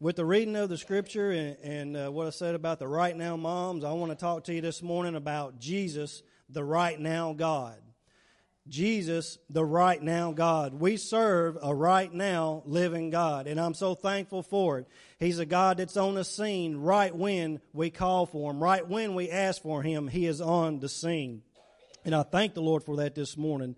With 0.00 0.16
the 0.16 0.24
reading 0.26 0.54
of 0.54 0.68
the 0.68 0.76
scripture 0.76 1.30
and, 1.30 1.56
and 1.62 1.96
uh, 1.96 2.10
what 2.10 2.26
I 2.26 2.30
said 2.30 2.54
about 2.54 2.78
the 2.78 2.86
right 2.86 3.16
now 3.16 3.38
moms, 3.38 3.84
I 3.84 3.92
want 3.92 4.12
to 4.12 4.16
talk 4.16 4.44
to 4.44 4.54
you 4.54 4.60
this 4.60 4.82
morning 4.82 5.14
about 5.14 5.60
Jesus, 5.60 6.22
the 6.50 6.62
right 6.62 7.00
now 7.00 7.32
God. 7.32 7.78
Jesus, 8.68 9.38
the 9.48 9.64
right 9.64 10.02
now 10.02 10.32
God. 10.32 10.74
We 10.74 10.98
serve 10.98 11.56
a 11.62 11.74
right 11.74 12.12
now 12.12 12.62
living 12.66 13.08
God, 13.08 13.46
and 13.46 13.58
I'm 13.58 13.72
so 13.72 13.94
thankful 13.94 14.42
for 14.42 14.80
it. 14.80 14.88
He's 15.18 15.38
a 15.38 15.46
God 15.46 15.78
that's 15.78 15.96
on 15.96 16.16
the 16.16 16.24
scene 16.24 16.76
right 16.76 17.16
when 17.16 17.62
we 17.72 17.88
call 17.88 18.26
for 18.26 18.50
Him, 18.50 18.62
right 18.62 18.86
when 18.86 19.14
we 19.14 19.30
ask 19.30 19.62
for 19.62 19.82
Him, 19.82 20.06
He 20.06 20.26
is 20.26 20.42
on 20.42 20.80
the 20.80 20.90
scene. 20.90 21.40
And 22.04 22.14
I 22.14 22.24
thank 22.24 22.52
the 22.52 22.62
Lord 22.62 22.82
for 22.82 22.96
that 22.96 23.14
this 23.14 23.38
morning. 23.38 23.74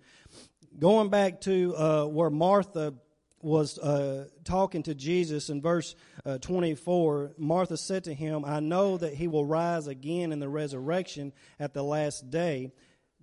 Going 0.79 1.09
back 1.09 1.41
to 1.43 1.77
uh, 1.77 2.05
where 2.07 2.31
Martha 2.31 2.95
was 3.41 3.79
uh, 3.79 4.27
talking 4.43 4.83
to 4.85 4.95
Jesus 4.95 5.49
in 5.49 5.63
verse 5.63 5.95
uh, 6.27 6.39
24, 6.39 7.35
Martha 7.39 7.77
said 7.77 8.05
to 8.05 8.15
him, 8.15 8.45
I 8.45 8.59
know 8.59 8.97
that 8.97 9.15
he 9.15 9.29
will 9.29 9.45
rise 9.45 9.87
again 9.87 10.33
in 10.33 10.41
the 10.41 10.49
resurrection 10.49 11.33
at 11.61 11.75
the 11.75 11.85
last 11.85 12.29
day. 12.29 12.73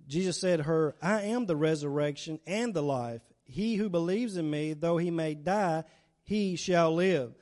Jesus 0.08 0.40
said 0.40 0.58
to 0.58 0.62
her, 0.62 0.94
I 1.02 1.22
am 1.22 1.44
the 1.44 1.56
resurrection 1.56 2.40
and 2.46 2.72
the 2.72 2.82
life. 2.82 3.20
He 3.44 3.74
who 3.74 3.90
believes 3.90 4.38
in 4.38 4.48
me, 4.48 4.72
though 4.72 4.96
he 4.96 5.10
may 5.10 5.34
die, 5.34 5.84
he 6.22 6.56
shall 6.56 6.94
live. 6.94 7.34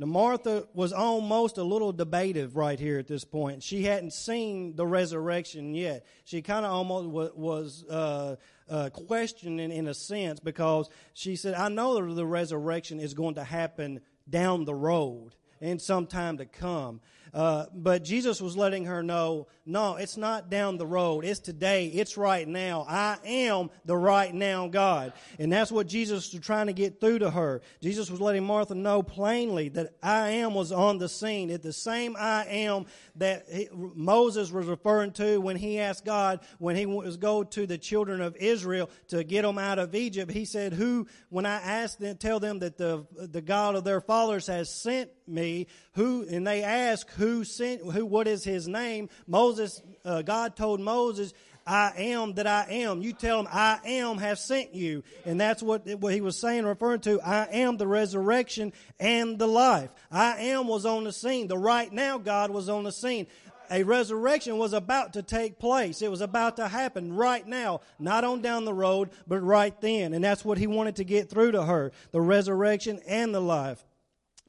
Now, 0.00 0.06
Martha 0.06 0.68
was 0.74 0.92
almost 0.92 1.58
a 1.58 1.64
little 1.64 1.92
debative 1.92 2.56
right 2.56 2.78
here 2.78 3.00
at 3.00 3.08
this 3.08 3.24
point. 3.24 3.64
She 3.64 3.82
hadn't 3.82 4.12
seen 4.12 4.76
the 4.76 4.86
resurrection 4.86 5.74
yet. 5.74 6.06
She 6.24 6.40
kind 6.40 6.64
of 6.64 6.70
almost 6.70 7.36
was 7.36 7.84
uh, 7.84 8.36
uh, 8.70 8.90
questioning 8.90 9.72
in 9.72 9.88
a 9.88 9.94
sense 9.94 10.38
because 10.38 10.88
she 11.14 11.34
said, 11.34 11.54
I 11.54 11.68
know 11.68 12.06
that 12.06 12.14
the 12.14 12.26
resurrection 12.26 13.00
is 13.00 13.12
going 13.12 13.34
to 13.36 13.44
happen 13.44 14.00
down 14.30 14.66
the 14.66 14.74
road 14.74 15.34
in 15.60 15.80
some 15.80 16.06
time 16.06 16.38
to 16.38 16.46
come. 16.46 17.00
Uh, 17.38 17.66
but 17.72 18.02
Jesus 18.02 18.42
was 18.42 18.56
letting 18.56 18.86
her 18.86 19.00
know, 19.00 19.46
no, 19.64 19.94
it's 19.94 20.16
not 20.16 20.50
down 20.50 20.76
the 20.76 20.86
road. 20.86 21.24
It's 21.24 21.38
today. 21.38 21.86
It's 21.86 22.16
right 22.16 22.48
now. 22.48 22.84
I 22.88 23.18
am 23.24 23.70
the 23.84 23.96
right 23.96 24.34
now 24.34 24.66
God. 24.66 25.12
And 25.38 25.52
that's 25.52 25.70
what 25.70 25.86
Jesus 25.86 26.32
was 26.32 26.42
trying 26.42 26.66
to 26.66 26.72
get 26.72 27.00
through 27.00 27.20
to 27.20 27.30
her. 27.30 27.62
Jesus 27.80 28.10
was 28.10 28.20
letting 28.20 28.44
Martha 28.44 28.74
know 28.74 29.04
plainly 29.04 29.68
that 29.68 29.90
I 30.02 30.30
am 30.30 30.52
was 30.52 30.72
on 30.72 30.98
the 30.98 31.08
scene. 31.08 31.48
It's 31.50 31.62
the 31.62 31.72
same 31.72 32.16
I 32.18 32.44
am 32.46 32.86
that 33.14 33.46
he, 33.48 33.68
Moses 33.72 34.50
was 34.50 34.66
referring 34.66 35.12
to 35.12 35.40
when 35.40 35.54
he 35.54 35.78
asked 35.78 36.04
God, 36.04 36.40
when 36.58 36.74
he 36.74 36.86
was 36.86 37.18
go 37.18 37.44
to 37.44 37.66
the 37.68 37.78
children 37.78 38.20
of 38.20 38.34
Israel 38.34 38.90
to 39.08 39.22
get 39.22 39.42
them 39.42 39.58
out 39.58 39.78
of 39.78 39.94
Egypt. 39.94 40.32
He 40.32 40.44
said, 40.44 40.72
who, 40.72 41.06
when 41.28 41.46
I 41.46 41.60
asked 41.60 42.00
them, 42.00 42.16
tell 42.16 42.40
them 42.40 42.58
that 42.60 42.78
the, 42.78 43.06
the 43.16 43.42
God 43.42 43.76
of 43.76 43.84
their 43.84 44.00
fathers 44.00 44.48
has 44.48 44.74
sent 44.74 45.10
me, 45.28 45.68
who, 45.92 46.26
and 46.28 46.44
they 46.44 46.64
ask, 46.64 47.08
who 47.12 47.27
sent, 47.44 47.82
who, 47.82 48.04
what 48.04 48.26
is 48.26 48.44
his 48.44 48.68
name? 48.68 49.08
Moses, 49.26 49.82
uh, 50.04 50.22
God 50.22 50.56
told 50.56 50.80
Moses, 50.80 51.32
I 51.68 51.92
am 51.98 52.32
that 52.34 52.46
I 52.46 52.66
am. 52.70 53.02
You 53.02 53.12
tell 53.12 53.40
him, 53.40 53.48
I 53.52 53.78
am 53.84 54.16
have 54.18 54.38
sent 54.38 54.74
you. 54.74 55.04
And 55.26 55.38
that's 55.38 55.62
what, 55.62 55.86
what 56.00 56.14
he 56.14 56.22
was 56.22 56.38
saying, 56.38 56.64
referring 56.64 57.00
to. 57.00 57.20
I 57.20 57.46
am 57.52 57.76
the 57.76 57.86
resurrection 57.86 58.72
and 58.98 59.38
the 59.38 59.46
life. 59.46 59.90
I 60.10 60.38
am 60.44 60.66
was 60.66 60.86
on 60.86 61.04
the 61.04 61.12
scene. 61.12 61.46
The 61.46 61.58
right 61.58 61.92
now 61.92 62.16
God 62.16 62.50
was 62.50 62.70
on 62.70 62.84
the 62.84 62.92
scene. 62.92 63.26
A 63.70 63.82
resurrection 63.82 64.56
was 64.56 64.72
about 64.72 65.12
to 65.12 65.22
take 65.22 65.58
place. 65.58 66.00
It 66.00 66.10
was 66.10 66.22
about 66.22 66.56
to 66.56 66.68
happen 66.68 67.14
right 67.14 67.46
now, 67.46 67.82
not 67.98 68.24
on 68.24 68.40
down 68.40 68.64
the 68.64 68.72
road, 68.72 69.10
but 69.26 69.40
right 69.40 69.78
then. 69.82 70.14
And 70.14 70.24
that's 70.24 70.46
what 70.46 70.56
he 70.56 70.66
wanted 70.66 70.96
to 70.96 71.04
get 71.04 71.28
through 71.28 71.52
to 71.52 71.64
her. 71.64 71.92
The 72.12 72.20
resurrection 72.22 72.98
and 73.06 73.34
the 73.34 73.40
life. 73.40 73.84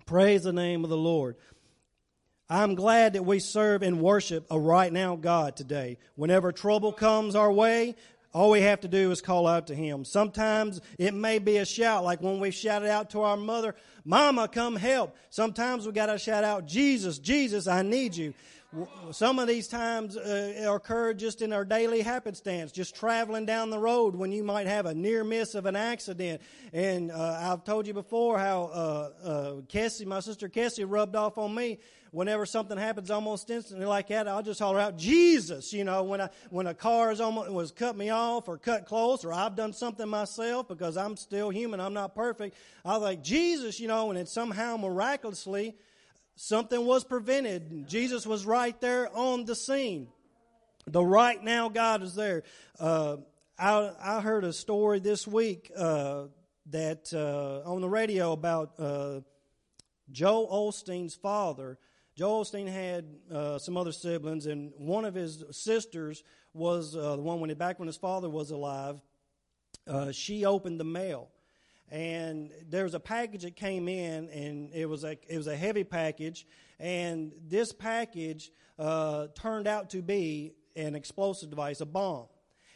Praise 0.05 0.43
the 0.43 0.53
name 0.53 0.85
of 0.85 0.89
the 0.89 0.97
Lord. 0.97 1.35
I'm 2.51 2.73
glad 2.73 3.13
that 3.13 3.25
we 3.25 3.37
serve 3.37 3.83
and 3.83 4.01
worship 4.01 4.47
a 4.49 4.59
right 4.59 4.91
now 4.91 5.15
God 5.15 5.55
today. 5.55 5.99
Whenever 6.15 6.51
trouble 6.51 6.91
comes 6.91 7.35
our 7.35 7.51
way, 7.51 7.95
all 8.33 8.49
we 8.49 8.61
have 8.61 8.81
to 8.81 8.87
do 8.87 9.11
is 9.11 9.21
call 9.21 9.45
out 9.45 9.67
to 9.67 9.75
Him. 9.75 10.03
Sometimes 10.03 10.81
it 10.97 11.13
may 11.13 11.37
be 11.37 11.57
a 11.57 11.65
shout, 11.65 12.03
like 12.03 12.23
when 12.23 12.39
we 12.39 12.49
shouted 12.49 12.89
out 12.89 13.11
to 13.11 13.21
our 13.21 13.37
mother, 13.37 13.75
Mama, 14.03 14.47
come 14.47 14.75
help. 14.75 15.15
Sometimes 15.29 15.85
we 15.85 15.91
got 15.91 16.07
to 16.07 16.17
shout 16.17 16.43
out, 16.43 16.65
Jesus, 16.65 17.19
Jesus, 17.19 17.67
I 17.67 17.83
need 17.83 18.15
you. 18.15 18.33
Some 19.11 19.39
of 19.39 19.47
these 19.47 19.67
times 19.67 20.15
uh, 20.15 20.71
occur 20.71 21.13
just 21.13 21.41
in 21.41 21.53
our 21.53 21.65
daily 21.65 22.01
happenstance, 22.01 22.71
just 22.71 22.95
traveling 22.95 23.45
down 23.45 23.71
the 23.71 23.79
road 23.79 24.15
when 24.15 24.31
you 24.31 24.43
might 24.43 24.67
have 24.67 24.85
a 24.85 24.93
near 24.93 25.23
miss 25.23 25.55
of 25.55 25.65
an 25.65 25.75
accident. 25.75 26.41
And 26.71 27.11
uh, 27.11 27.39
I've 27.41 27.63
told 27.63 27.87
you 27.87 27.95
before 27.95 28.37
how 28.37 28.63
uh, 28.65 29.09
uh, 29.23 29.51
Kessie, 29.67 30.05
my 30.05 30.19
sister 30.19 30.49
Kessie, 30.49 30.85
rubbed 30.87 31.15
off 31.15 31.39
on 31.39 31.53
me 31.53 31.79
whenever 32.11 32.45
something 32.45 32.77
happens 32.77 33.11
almost 33.11 33.49
instantly 33.49 33.85
like 33.85 34.07
that, 34.07 34.27
I'll 34.27 34.43
just 34.43 34.59
holler 34.59 34.79
out, 34.79 34.97
Jesus, 34.97 35.73
you 35.73 35.83
know, 35.83 36.03
when 36.03 36.21
I, 36.21 36.29
when 36.49 36.67
a 36.67 36.73
car 36.73 37.11
is 37.11 37.21
almost, 37.21 37.51
was 37.51 37.71
cut 37.71 37.95
me 37.95 38.09
off 38.09 38.47
or 38.47 38.57
cut 38.57 38.85
close 38.85 39.23
or 39.23 39.33
I've 39.33 39.55
done 39.55 39.73
something 39.73 40.07
myself 40.07 40.67
because 40.67 40.97
I'm 40.97 41.17
still 41.17 41.49
human, 41.49 41.79
I'm 41.79 41.93
not 41.93 42.15
perfect. 42.15 42.55
I'll 42.83 42.99
like, 42.99 43.23
Jesus, 43.23 43.79
you 43.79 43.87
know, 43.87 44.09
and 44.09 44.19
it 44.19 44.27
somehow 44.27 44.77
miraculously, 44.77 45.75
something 46.35 46.85
was 46.85 47.03
prevented. 47.03 47.87
Jesus 47.87 48.25
was 48.25 48.45
right 48.45 48.79
there 48.81 49.15
on 49.15 49.45
the 49.45 49.55
scene. 49.55 50.07
The 50.87 51.03
right 51.03 51.43
now 51.43 51.69
God 51.69 52.01
is 52.01 52.15
there. 52.15 52.43
Uh, 52.79 53.17
I, 53.57 53.91
I 54.01 54.21
heard 54.21 54.43
a 54.43 54.53
story 54.53 54.99
this 54.99 55.27
week, 55.27 55.71
uh, 55.75 56.25
that, 56.71 57.13
uh, 57.13 57.69
on 57.69 57.81
the 57.81 57.89
radio 57.89 58.31
about, 58.31 58.73
uh, 58.79 59.21
Joel 60.11 60.71
Osteen's 60.71 61.13
father 61.13 61.77
Joel 62.15 62.43
Osteen 62.43 62.67
had 62.67 63.05
uh, 63.31 63.57
some 63.57 63.77
other 63.77 63.91
siblings, 63.91 64.45
and 64.45 64.73
one 64.77 65.05
of 65.05 65.15
his 65.15 65.43
sisters 65.51 66.23
was 66.53 66.95
uh, 66.95 67.15
the 67.15 67.21
one 67.21 67.39
when 67.39 67.53
back 67.55 67.79
when 67.79 67.87
his 67.87 67.97
father 67.97 68.29
was 68.29 68.51
alive. 68.51 69.01
Uh, 69.87 70.11
she 70.11 70.45
opened 70.45 70.79
the 70.79 70.85
mail, 70.85 71.29
and 71.89 72.51
there 72.67 72.83
was 72.83 72.93
a 72.93 72.99
package 72.99 73.43
that 73.43 73.55
came 73.55 73.87
in, 73.87 74.29
and 74.29 74.69
it 74.73 74.87
was 74.87 75.03
a 75.03 75.17
it 75.27 75.37
was 75.37 75.47
a 75.47 75.55
heavy 75.55 75.83
package, 75.83 76.45
and 76.79 77.31
this 77.47 77.71
package 77.71 78.51
uh, 78.77 79.27
turned 79.35 79.67
out 79.67 79.89
to 79.91 80.01
be 80.01 80.53
an 80.75 80.95
explosive 80.95 81.49
device, 81.49 81.81
a 81.81 81.85
bomb 81.85 82.27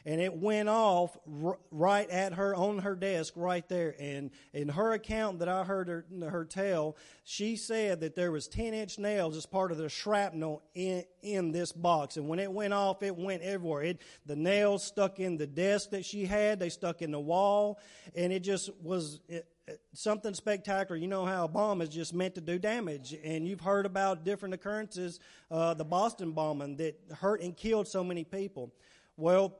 and 0.05 0.19
it 0.19 0.35
went 0.35 0.69
off 0.69 1.17
r- 1.43 1.57
right 1.71 2.09
at 2.09 2.33
her 2.33 2.55
on 2.55 2.79
her 2.79 2.95
desk 2.95 3.33
right 3.35 3.67
there. 3.69 3.95
And 3.99 4.31
in 4.53 4.69
her 4.69 4.93
account 4.93 5.39
that 5.39 5.49
I 5.49 5.63
heard 5.63 5.87
her, 5.87 6.05
her 6.29 6.45
tell, 6.45 6.97
she 7.23 7.55
said 7.55 8.01
that 8.01 8.15
there 8.15 8.31
was 8.31 8.47
10 8.47 8.73
inch 8.73 8.99
nails 8.99 9.37
as 9.37 9.45
part 9.45 9.71
of 9.71 9.77
the 9.77 9.89
shrapnel 9.89 10.61
in, 10.73 11.03
in 11.21 11.51
this 11.51 11.71
box. 11.71 12.17
And 12.17 12.27
when 12.27 12.39
it 12.39 12.51
went 12.51 12.73
off, 12.73 13.03
it 13.03 13.15
went 13.15 13.41
everywhere. 13.43 13.83
It, 13.83 14.01
the 14.25 14.35
nails 14.35 14.83
stuck 14.83 15.19
in 15.19 15.37
the 15.37 15.47
desk 15.47 15.91
that 15.91 16.05
she 16.05 16.25
had, 16.25 16.59
they 16.59 16.69
stuck 16.69 17.01
in 17.01 17.11
the 17.11 17.19
wall, 17.19 17.79
and 18.15 18.33
it 18.33 18.41
just 18.41 18.69
was, 18.81 19.21
it, 19.27 19.47
something 19.93 20.33
spectacular. 20.33 20.97
You 20.97 21.07
know 21.07 21.25
how 21.25 21.45
a 21.45 21.47
bomb 21.47 21.81
is 21.81 21.89
just 21.89 22.13
meant 22.13 22.35
to 22.35 22.41
do 22.41 22.59
damage, 22.59 23.15
and 23.23 23.47
you've 23.47 23.61
heard 23.61 23.85
about 23.85 24.25
different 24.25 24.53
occurrences, 24.53 25.19
uh, 25.49 25.73
the 25.73 25.85
Boston 25.85 26.31
bombing 26.31 26.77
that 26.77 26.99
hurt 27.19 27.41
and 27.41 27.55
killed 27.55 27.87
so 27.87 28.03
many 28.03 28.23
people. 28.23 28.73
Well, 29.15 29.59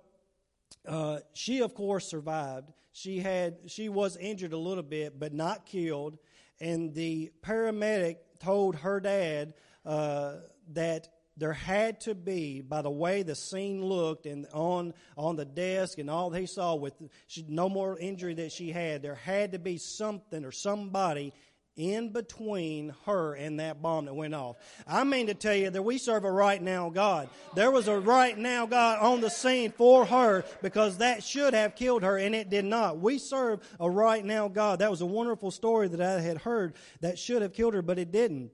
uh, 0.87 1.19
she, 1.33 1.61
of 1.61 1.73
course, 1.73 2.07
survived. 2.07 2.71
She 2.91 3.19
had 3.19 3.57
she 3.67 3.89
was 3.89 4.17
injured 4.17 4.53
a 4.53 4.57
little 4.57 4.83
bit, 4.83 5.19
but 5.19 5.33
not 5.33 5.65
killed. 5.65 6.17
And 6.59 6.93
the 6.93 7.31
paramedic 7.41 8.17
told 8.39 8.75
her 8.77 8.99
dad 8.99 9.53
uh, 9.85 10.35
that 10.73 11.09
there 11.35 11.53
had 11.53 11.99
to 12.01 12.13
be, 12.13 12.61
by 12.61 12.83
the 12.83 12.91
way 12.91 13.23
the 13.23 13.35
scene 13.35 13.83
looked 13.83 14.27
and 14.27 14.45
on 14.53 14.93
on 15.17 15.35
the 15.35 15.45
desk 15.45 15.97
and 15.97 16.09
all 16.09 16.29
they 16.29 16.45
saw 16.45 16.75
with 16.75 16.93
she, 17.27 17.43
no 17.47 17.67
more 17.67 17.97
injury 17.97 18.35
that 18.35 18.51
she 18.51 18.71
had, 18.71 19.01
there 19.01 19.15
had 19.15 19.53
to 19.53 19.59
be 19.59 19.77
something 19.77 20.45
or 20.45 20.51
somebody 20.51 21.33
in 21.75 22.09
between 22.09 22.93
her 23.05 23.33
and 23.33 23.59
that 23.59 23.81
bomb 23.81 24.05
that 24.05 24.13
went 24.13 24.35
off. 24.35 24.57
I 24.87 25.03
mean 25.03 25.27
to 25.27 25.33
tell 25.33 25.55
you 25.55 25.69
that 25.69 25.81
we 25.81 25.97
serve 25.97 26.23
a 26.23 26.31
right 26.31 26.61
now 26.61 26.89
God. 26.89 27.29
There 27.55 27.71
was 27.71 27.87
a 27.87 27.99
right 27.99 28.37
now 28.37 28.65
God 28.65 28.99
on 28.99 29.21
the 29.21 29.29
scene 29.29 29.71
for 29.71 30.05
her 30.05 30.45
because 30.61 30.99
that 30.99 31.23
should 31.23 31.53
have 31.53 31.75
killed 31.75 32.03
her 32.03 32.17
and 32.17 32.35
it 32.35 32.49
did 32.49 32.65
not. 32.65 32.99
We 32.99 33.17
serve 33.17 33.59
a 33.79 33.89
right 33.89 34.23
now 34.23 34.47
God. 34.47 34.79
That 34.79 34.91
was 34.91 35.01
a 35.01 35.05
wonderful 35.05 35.51
story 35.51 35.87
that 35.87 36.01
I 36.01 36.21
had 36.21 36.37
heard 36.37 36.75
that 37.01 37.17
should 37.17 37.41
have 37.41 37.53
killed 37.53 37.73
her, 37.73 37.81
but 37.81 37.97
it 37.97 38.11
didn't. 38.11 38.51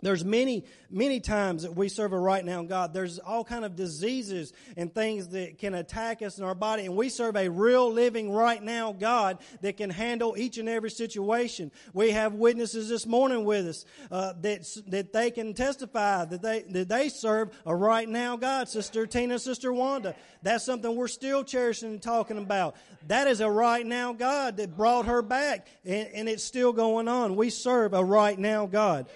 There's 0.00 0.24
many 0.24 0.64
many 0.90 1.18
times 1.18 1.64
that 1.64 1.74
we 1.74 1.88
serve 1.88 2.12
a 2.12 2.18
right 2.18 2.44
now 2.44 2.62
god. 2.62 2.94
There's 2.94 3.18
all 3.18 3.42
kind 3.42 3.64
of 3.64 3.74
diseases 3.74 4.52
and 4.76 4.94
things 4.94 5.28
that 5.28 5.58
can 5.58 5.74
attack 5.74 6.22
us 6.22 6.38
in 6.38 6.44
our 6.44 6.54
body 6.54 6.86
and 6.86 6.96
we 6.96 7.08
serve 7.08 7.36
a 7.36 7.48
real 7.48 7.92
living 7.92 8.30
right 8.30 8.62
now 8.62 8.92
god 8.92 9.38
that 9.60 9.76
can 9.76 9.90
handle 9.90 10.36
each 10.38 10.56
and 10.56 10.68
every 10.68 10.90
situation. 10.90 11.72
We 11.92 12.12
have 12.12 12.34
witnesses 12.34 12.88
this 12.88 13.06
morning 13.06 13.44
with 13.44 13.66
us 13.66 13.84
uh, 14.10 14.34
that 14.40 14.66
that 14.86 15.12
they 15.12 15.32
can 15.32 15.52
testify 15.52 16.24
that 16.26 16.42
they 16.42 16.62
that 16.70 16.88
they 16.88 17.08
serve 17.08 17.50
a 17.66 17.74
right 17.74 18.08
now 18.08 18.36
god 18.36 18.68
sister 18.68 19.04
tina 19.04 19.38
sister 19.38 19.72
wanda. 19.72 20.14
That's 20.42 20.64
something 20.64 20.94
we're 20.94 21.08
still 21.08 21.42
cherishing 21.42 21.90
and 21.90 22.02
talking 22.02 22.38
about. 22.38 22.76
That 23.08 23.26
is 23.26 23.40
a 23.40 23.50
right 23.50 23.84
now 23.84 24.12
god 24.12 24.58
that 24.58 24.76
brought 24.76 25.06
her 25.06 25.22
back 25.22 25.66
and, 25.84 26.08
and 26.14 26.28
it's 26.28 26.44
still 26.44 26.72
going 26.72 27.08
on. 27.08 27.34
We 27.34 27.50
serve 27.50 27.94
a 27.94 28.04
right 28.04 28.38
now 28.38 28.66
god 28.66 29.08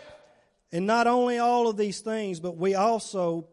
and 0.72 0.86
not 0.86 1.06
only 1.06 1.38
all 1.38 1.68
of 1.68 1.76
these 1.76 2.00
things, 2.00 2.40
but 2.40 2.56
we 2.56 2.74
also 2.74 3.48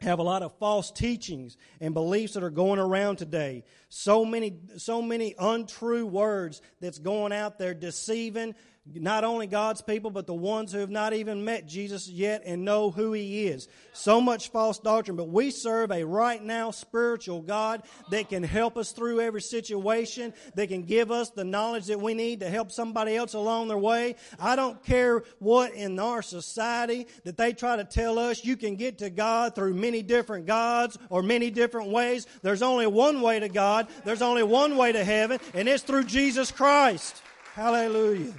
have 0.00 0.18
a 0.20 0.22
lot 0.22 0.42
of 0.42 0.56
false 0.58 0.90
teachings 0.90 1.56
and 1.80 1.92
beliefs 1.92 2.34
that 2.34 2.42
are 2.42 2.50
going 2.50 2.78
around 2.78 3.16
today. 3.16 3.64
So 3.88 4.24
many, 4.24 4.56
so 4.76 5.02
many 5.02 5.34
untrue 5.38 6.06
words 6.06 6.62
that's 6.80 6.98
going 6.98 7.32
out 7.32 7.58
there 7.58 7.74
deceiving, 7.74 8.54
not 8.94 9.24
only 9.24 9.46
God's 9.46 9.82
people, 9.82 10.10
but 10.10 10.26
the 10.26 10.34
ones 10.34 10.72
who 10.72 10.78
have 10.78 10.90
not 10.90 11.12
even 11.12 11.44
met 11.44 11.66
Jesus 11.66 12.08
yet 12.08 12.42
and 12.44 12.64
know 12.64 12.90
who 12.90 13.12
He 13.12 13.46
is. 13.46 13.68
So 13.92 14.20
much 14.20 14.50
false 14.50 14.78
doctrine, 14.78 15.16
but 15.16 15.28
we 15.28 15.50
serve 15.50 15.90
a 15.90 16.04
right 16.04 16.42
now 16.42 16.70
spiritual 16.70 17.42
God 17.42 17.82
that 18.10 18.28
can 18.28 18.42
help 18.42 18.76
us 18.76 18.92
through 18.92 19.20
every 19.20 19.42
situation, 19.42 20.32
that 20.54 20.68
can 20.68 20.82
give 20.82 21.10
us 21.10 21.30
the 21.30 21.44
knowledge 21.44 21.86
that 21.86 22.00
we 22.00 22.14
need 22.14 22.40
to 22.40 22.50
help 22.50 22.70
somebody 22.70 23.16
else 23.16 23.34
along 23.34 23.68
their 23.68 23.78
way. 23.78 24.16
I 24.38 24.56
don't 24.56 24.82
care 24.84 25.22
what 25.38 25.74
in 25.74 25.98
our 25.98 26.22
society 26.22 27.06
that 27.24 27.36
they 27.36 27.52
try 27.52 27.76
to 27.76 27.84
tell 27.84 28.18
us 28.18 28.44
you 28.44 28.56
can 28.56 28.76
get 28.76 28.98
to 28.98 29.10
God 29.10 29.54
through 29.54 29.74
many 29.74 30.02
different 30.02 30.46
gods 30.46 30.98
or 31.10 31.22
many 31.22 31.50
different 31.50 31.90
ways. 31.90 32.26
There's 32.42 32.62
only 32.62 32.86
one 32.86 33.20
way 33.20 33.40
to 33.40 33.48
God. 33.48 33.88
There's 34.04 34.22
only 34.22 34.42
one 34.42 34.76
way 34.76 34.92
to 34.92 35.04
heaven, 35.04 35.40
and 35.54 35.68
it's 35.68 35.82
through 35.82 36.04
Jesus 36.04 36.50
Christ. 36.50 37.22
Hallelujah. 37.54 38.32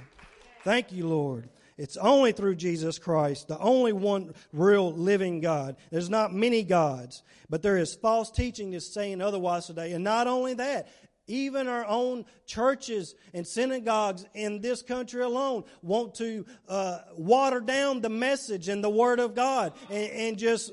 Thank 0.64 0.92
you, 0.92 1.06
Lord. 1.06 1.48
It's 1.78 1.96
only 1.96 2.32
through 2.32 2.56
Jesus 2.56 2.98
Christ, 2.98 3.48
the 3.48 3.58
only 3.58 3.94
one 3.94 4.34
real 4.52 4.92
living 4.92 5.40
God. 5.40 5.76
There's 5.90 6.10
not 6.10 6.34
many 6.34 6.62
gods, 6.62 7.22
but 7.48 7.62
there 7.62 7.78
is 7.78 7.94
false 7.94 8.30
teaching 8.30 8.70
that's 8.70 8.92
saying 8.92 9.22
otherwise 9.22 9.66
today. 9.66 9.92
And 9.92 10.04
not 10.04 10.26
only 10.26 10.52
that, 10.54 10.88
even 11.26 11.68
our 11.68 11.86
own 11.86 12.26
churches 12.50 13.14
and 13.32 13.46
synagogues 13.46 14.26
in 14.34 14.60
this 14.60 14.82
country 14.82 15.22
alone 15.22 15.62
want 15.82 16.16
to 16.16 16.44
uh, 16.68 16.98
water 17.16 17.60
down 17.60 18.00
the 18.00 18.08
message 18.08 18.68
and 18.68 18.82
the 18.82 18.90
Word 18.90 19.20
of 19.20 19.36
God 19.36 19.72
and, 19.88 20.10
and 20.10 20.38
just 20.38 20.72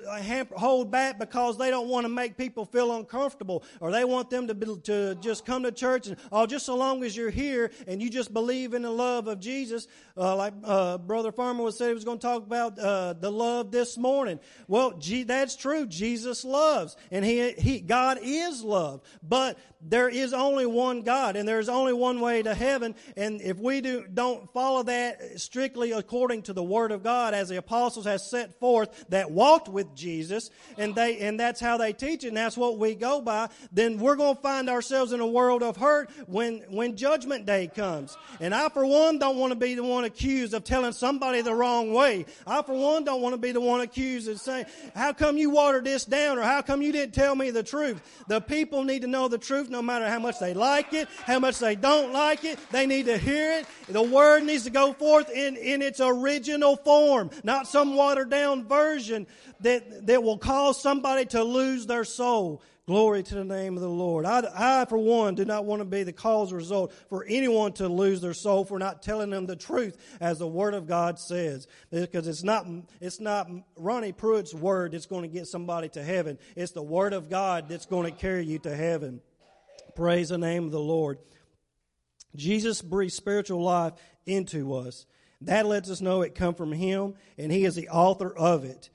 hold 0.55 0.89
back 0.89 1.19
because 1.19 1.59
they 1.59 1.69
don't 1.69 1.87
want 1.87 2.05
to 2.05 2.09
make 2.09 2.35
people 2.35 2.65
feel 2.65 2.95
uncomfortable 2.95 3.63
or 3.79 3.91
they 3.91 4.03
want 4.03 4.31
them 4.31 4.47
to, 4.47 4.55
be, 4.55 4.75
to 4.85 5.13
just 5.21 5.45
come 5.45 5.61
to 5.63 5.71
church 5.71 6.07
and, 6.07 6.17
oh, 6.31 6.47
just 6.47 6.65
so 6.65 6.75
long 6.75 7.03
as 7.03 7.15
you're 7.15 7.29
here 7.29 7.69
and 7.85 8.01
you 8.01 8.09
just 8.09 8.33
believe 8.33 8.73
in 8.73 8.81
the 8.81 8.89
love 8.89 9.27
of 9.27 9.39
Jesus, 9.39 9.87
uh, 10.17 10.35
like 10.35 10.53
uh, 10.63 10.97
Brother 10.97 11.31
Farmer 11.31 11.63
was 11.63 11.77
said 11.77 11.89
he 11.89 11.93
was 11.93 12.05
going 12.05 12.17
to 12.17 12.25
talk 12.25 12.41
about 12.41 12.79
uh, 12.79 13.13
the 13.13 13.31
love 13.31 13.69
this 13.69 13.99
morning. 13.99 14.39
Well, 14.67 14.97
gee, 14.97 15.23
that's 15.23 15.55
true. 15.55 15.85
Jesus 15.85 16.43
loves 16.43 16.97
and 17.11 17.23
he, 17.23 17.51
he, 17.51 17.81
God 17.81 18.17
is 18.23 18.63
love, 18.63 19.01
but 19.21 19.59
there 19.79 20.09
is 20.09 20.33
only 20.33 20.65
one 20.65 21.03
God 21.03 21.35
and 21.35 21.47
there's 21.47 21.66
only 21.69 21.93
one 21.93 22.19
way 22.19 22.41
to 22.43 22.53
heaven. 22.53 22.95
And 23.15 23.41
if 23.41 23.57
we 23.57 23.81
do, 23.81 24.05
don't 24.11 24.51
follow 24.53 24.83
that 24.83 25.39
strictly 25.39 25.91
according 25.91 26.43
to 26.43 26.53
the 26.53 26.63
Word 26.63 26.91
of 26.91 27.03
God 27.03 27.33
as 27.33 27.49
the 27.49 27.57
apostles 27.57 28.05
has 28.05 28.29
set 28.29 28.59
forth 28.59 29.05
that 29.09 29.31
walked 29.31 29.69
with 29.69 29.95
Jesus 29.95 30.49
and 30.77 30.95
they, 30.95 31.19
and 31.19 31.39
that's 31.39 31.59
how 31.59 31.77
they 31.77 31.93
teach 31.93 32.23
it 32.23 32.29
and 32.29 32.37
that's 32.37 32.57
what 32.57 32.77
we 32.77 32.95
go 32.95 33.21
by, 33.21 33.49
then 33.71 33.97
we're 33.97 34.15
going 34.15 34.35
to 34.35 34.41
find 34.41 34.69
ourselves 34.69 35.11
in 35.11 35.19
a 35.19 35.27
world 35.27 35.63
of 35.63 35.77
hurt 35.77 36.09
when, 36.27 36.59
when 36.69 36.95
judgment 36.95 37.45
day 37.45 37.67
comes. 37.67 38.17
And 38.39 38.53
I, 38.53 38.69
for 38.69 38.85
one, 38.85 39.19
don't 39.19 39.37
want 39.37 39.51
to 39.51 39.59
be 39.59 39.75
the 39.75 39.83
one 39.83 40.03
accused 40.03 40.53
of 40.53 40.63
telling 40.63 40.91
somebody 40.91 41.41
the 41.41 41.53
wrong 41.53 41.93
way. 41.93 42.25
I, 42.45 42.61
for 42.61 42.73
one, 42.73 43.03
don't 43.03 43.21
want 43.21 43.33
to 43.33 43.37
be 43.37 43.51
the 43.51 43.61
one 43.61 43.81
accused 43.81 44.27
of 44.27 44.39
saying, 44.39 44.65
how 44.95 45.13
come 45.13 45.37
you 45.37 45.49
watered 45.49 45.85
this 45.85 46.05
down 46.05 46.37
or 46.37 46.43
how 46.43 46.61
come 46.61 46.81
you 46.81 46.91
didn't 46.91 47.13
tell 47.13 47.35
me 47.35 47.51
the 47.51 47.63
truth? 47.63 48.01
The 48.27 48.41
people 48.41 48.83
need 48.83 49.01
to 49.01 49.07
know 49.07 49.27
the 49.27 49.37
truth 49.37 49.69
no 49.69 49.81
matter 49.81 50.07
how 50.09 50.19
much 50.19 50.39
they 50.39 50.53
like 50.53 50.93
it, 50.93 51.07
how 51.25 51.39
much 51.39 51.56
they 51.59 51.75
don't 51.75 52.13
like 52.13 52.43
it. 52.43 52.59
They 52.71 52.85
need 52.85 53.05
to 53.05 53.17
hear 53.17 53.59
it. 53.59 53.67
The 53.87 54.01
word 54.01 54.43
needs 54.43 54.63
to 54.63 54.69
go 54.69 54.93
forth 54.93 55.29
in, 55.29 55.55
in 55.55 55.81
its 55.81 55.99
original 55.99 56.75
form, 56.77 57.29
not 57.43 57.67
some 57.67 57.95
watered 57.95 58.29
down 58.29 58.67
version 58.67 59.27
that, 59.61 60.07
that 60.07 60.23
will 60.23 60.37
cause 60.37 60.81
somebody 60.81 61.25
to 61.27 61.43
lose 61.43 61.85
their 61.85 62.03
soul. 62.03 62.61
Glory 62.87 63.21
to 63.21 63.35
the 63.35 63.43
name 63.43 63.75
of 63.75 63.81
the 63.81 63.89
Lord. 63.89 64.25
I, 64.25 64.43
I, 64.55 64.85
for 64.85 64.97
one, 64.97 65.35
do 65.35 65.43
not 65.43 65.65
want 65.65 65.81
to 65.81 65.85
be 65.85 66.03
the 66.03 66.13
cause 66.13 66.53
or 66.53 66.55
result 66.55 66.93
for 67.09 67.25
anyone 67.27 67.73
to 67.73 67.89
lose 67.89 68.21
their 68.21 68.33
soul 68.33 68.63
for 68.63 68.79
not 68.79 69.01
telling 69.01 69.29
them 69.29 69.45
the 69.45 69.57
truth 69.57 69.97
as 70.21 70.39
the 70.39 70.47
Word 70.47 70.73
of 70.73 70.87
God 70.87 71.19
says. 71.19 71.67
Because 71.91 72.29
it's 72.29 72.43
not, 72.43 72.65
it's 73.01 73.19
not 73.19 73.49
Ronnie 73.75 74.13
Pruitt's 74.13 74.53
word 74.53 74.93
that's 74.93 75.05
going 75.05 75.23
to 75.23 75.27
get 75.27 75.47
somebody 75.47 75.89
to 75.89 76.03
heaven. 76.03 76.37
It's 76.55 76.71
the 76.71 76.81
Word 76.81 77.11
of 77.11 77.29
God 77.29 77.67
that's 77.67 77.85
going 77.85 78.09
to 78.09 78.17
carry 78.17 78.45
you 78.45 78.59
to 78.59 78.73
heaven. 78.73 79.19
Praise 79.93 80.29
the 80.29 80.37
name 80.37 80.63
of 80.63 80.71
the 80.71 80.79
Lord. 80.79 81.17
Jesus 82.35 82.81
breathed 82.81 83.13
spiritual 83.13 83.63
life 83.63 83.93
into 84.25 84.75
us. 84.75 85.05
That 85.41 85.65
lets 85.65 85.89
us 85.89 86.01
know 86.01 86.21
it 86.21 86.35
come 86.35 86.55
from 86.55 86.71
Him, 86.71 87.15
and 87.37 87.51
He 87.51 87.65
is 87.65 87.75
the 87.75 87.89
author 87.89 88.35
of 88.35 88.63
it. 88.63 88.89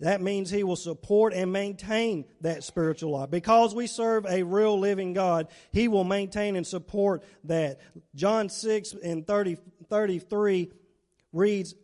That 0.00 0.20
means 0.20 0.50
He 0.50 0.62
will 0.62 0.76
support 0.76 1.32
and 1.32 1.52
maintain 1.52 2.26
that 2.42 2.64
spiritual 2.64 3.12
life. 3.12 3.30
Because 3.30 3.74
we 3.74 3.86
serve 3.86 4.26
a 4.26 4.42
real 4.42 4.78
living 4.78 5.14
God, 5.14 5.48
He 5.72 5.88
will 5.88 6.04
maintain 6.04 6.56
and 6.56 6.66
support 6.66 7.24
that. 7.44 7.80
John 8.14 8.50
6 8.50 8.94
and 9.02 9.26
30, 9.26 9.56
33 9.88 10.70
reads, 11.32 11.74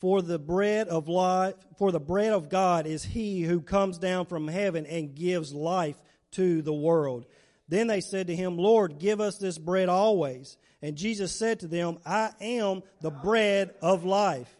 For 0.00 0.20
the 0.20 0.38
bread 0.38 0.88
of 0.88 1.08
life, 1.08 1.54
for 1.78 1.92
the 1.92 2.00
bread 2.00 2.32
of 2.32 2.48
God 2.48 2.86
is 2.86 3.04
He 3.04 3.42
who 3.42 3.60
comes 3.60 3.98
down 3.98 4.26
from 4.26 4.48
heaven 4.48 4.84
and 4.84 5.14
gives 5.14 5.54
life 5.54 6.02
to 6.32 6.62
the 6.62 6.74
world. 6.74 7.26
Then 7.70 7.86
they 7.86 8.00
said 8.00 8.26
to 8.26 8.36
him, 8.36 8.58
Lord, 8.58 8.98
give 8.98 9.20
us 9.20 9.38
this 9.38 9.56
bread 9.56 9.88
always. 9.88 10.56
And 10.82 10.96
Jesus 10.96 11.32
said 11.32 11.60
to 11.60 11.68
them, 11.68 11.98
I 12.04 12.32
am 12.40 12.82
the 13.00 13.10
bread 13.10 13.74
of 13.80 14.04
life. 14.04 14.56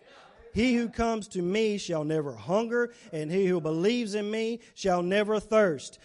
He 0.55 0.75
who 0.75 0.89
comes 0.89 1.29
to 1.29 1.43
me 1.43 1.77
shall 1.79 2.05
never 2.05 2.35
hunger, 2.35 2.93
and 3.13 3.31
he 3.31 3.47
who 3.47 3.61
believes 3.61 4.15
in 4.15 4.31
me 4.31 4.61
shall 4.75 5.03
never 5.03 5.41
thirst. 5.41 5.99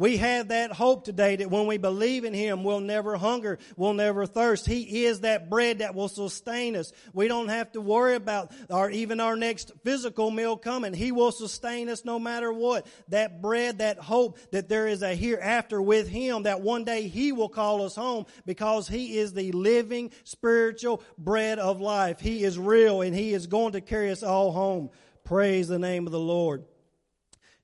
We 0.00 0.16
have 0.16 0.48
that 0.48 0.72
hope 0.72 1.04
today 1.04 1.36
that 1.36 1.50
when 1.50 1.66
we 1.66 1.76
believe 1.76 2.24
in 2.24 2.32
Him, 2.32 2.64
we'll 2.64 2.80
never 2.80 3.18
hunger, 3.18 3.58
we'll 3.76 3.92
never 3.92 4.24
thirst. 4.24 4.64
He 4.64 5.04
is 5.04 5.20
that 5.20 5.50
bread 5.50 5.80
that 5.80 5.94
will 5.94 6.08
sustain 6.08 6.74
us. 6.74 6.90
We 7.12 7.28
don't 7.28 7.48
have 7.48 7.70
to 7.72 7.82
worry 7.82 8.14
about 8.14 8.50
our, 8.70 8.90
even 8.90 9.20
our 9.20 9.36
next 9.36 9.72
physical 9.84 10.30
meal 10.30 10.56
coming. 10.56 10.94
He 10.94 11.12
will 11.12 11.32
sustain 11.32 11.90
us 11.90 12.02
no 12.02 12.18
matter 12.18 12.50
what. 12.50 12.86
That 13.08 13.42
bread, 13.42 13.80
that 13.80 13.98
hope 13.98 14.38
that 14.52 14.70
there 14.70 14.88
is 14.88 15.02
a 15.02 15.14
hereafter 15.14 15.82
with 15.82 16.08
Him, 16.08 16.44
that 16.44 16.62
one 16.62 16.84
day 16.84 17.06
He 17.06 17.32
will 17.32 17.50
call 17.50 17.84
us 17.84 17.94
home 17.94 18.24
because 18.46 18.88
He 18.88 19.18
is 19.18 19.34
the 19.34 19.52
living 19.52 20.12
spiritual 20.24 21.02
bread 21.18 21.58
of 21.58 21.78
life. 21.82 22.20
He 22.20 22.42
is 22.42 22.58
real 22.58 23.02
and 23.02 23.14
He 23.14 23.34
is 23.34 23.46
going 23.48 23.72
to 23.72 23.82
carry 23.82 24.10
us 24.10 24.22
all 24.22 24.50
home. 24.50 24.88
Praise 25.24 25.68
the 25.68 25.78
name 25.78 26.06
of 26.06 26.12
the 26.12 26.18
Lord. 26.18 26.64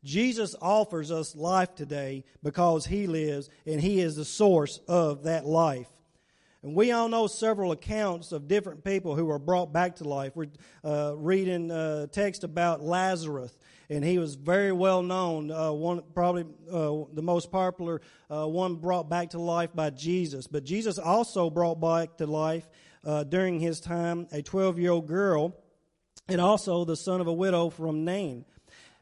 Jesus 0.07 0.55
offers 0.63 1.11
us 1.11 1.35
life 1.35 1.75
today 1.75 2.25
because 2.43 2.87
He 2.87 3.07
lives 3.09 3.51
and 3.67 3.81
He 3.81 4.01
is 4.01 4.17
the 4.17 4.25
source 4.25 4.79
of 4.89 5.25
that 5.25 5.45
life. 5.45 5.89
And 6.63 6.75
we 6.75 6.93
all 6.93 7.09
know 7.09 7.27
several 7.27 7.73
accounts 7.73 8.33
of 8.33 8.49
different 8.49 8.83
people 8.83 9.15
who 9.15 9.27
were 9.27 9.39
brought 9.39 9.73
back 9.73 9.97
to 9.97 10.05
life. 10.05 10.33
We're 10.35 10.47
uh, 10.83 11.15
reading 11.17 11.71
a 11.71 12.09
text 12.11 12.45
about 12.45 12.83
Lazarus, 12.83 13.57
and 13.91 14.05
he 14.05 14.19
was 14.19 14.35
very 14.35 14.73
well 14.73 15.03
known. 15.03 15.51
Uh, 15.51 15.73
one 15.73 16.03
probably 16.15 16.45
uh, 16.73 17.05
the 17.13 17.23
most 17.23 17.53
popular 17.53 18.01
uh, 18.31 18.47
one 18.47 18.77
brought 18.77 19.09
back 19.09 19.31
to 19.31 19.39
life 19.39 19.71
by 19.75 19.91
Jesus. 19.91 20.47
But 20.47 20.65
Jesus 20.65 20.99
also 20.99 21.51
brought 21.51 21.81
back 21.81 22.17
to 22.17 22.27
life 22.27 22.69
uh, 23.05 23.23
during 23.25 23.61
his 23.61 23.79
time 23.81 24.27
a 24.33 24.43
12 24.43 24.79
year 24.79 24.91
old 24.93 25.07
girl, 25.07 25.57
and 26.27 26.41
also 26.41 26.85
the 26.85 26.97
son 26.97 27.21
of 27.21 27.27
a 27.27 27.33
widow 27.33 27.71
from 27.71 28.05
Nain. 28.05 28.45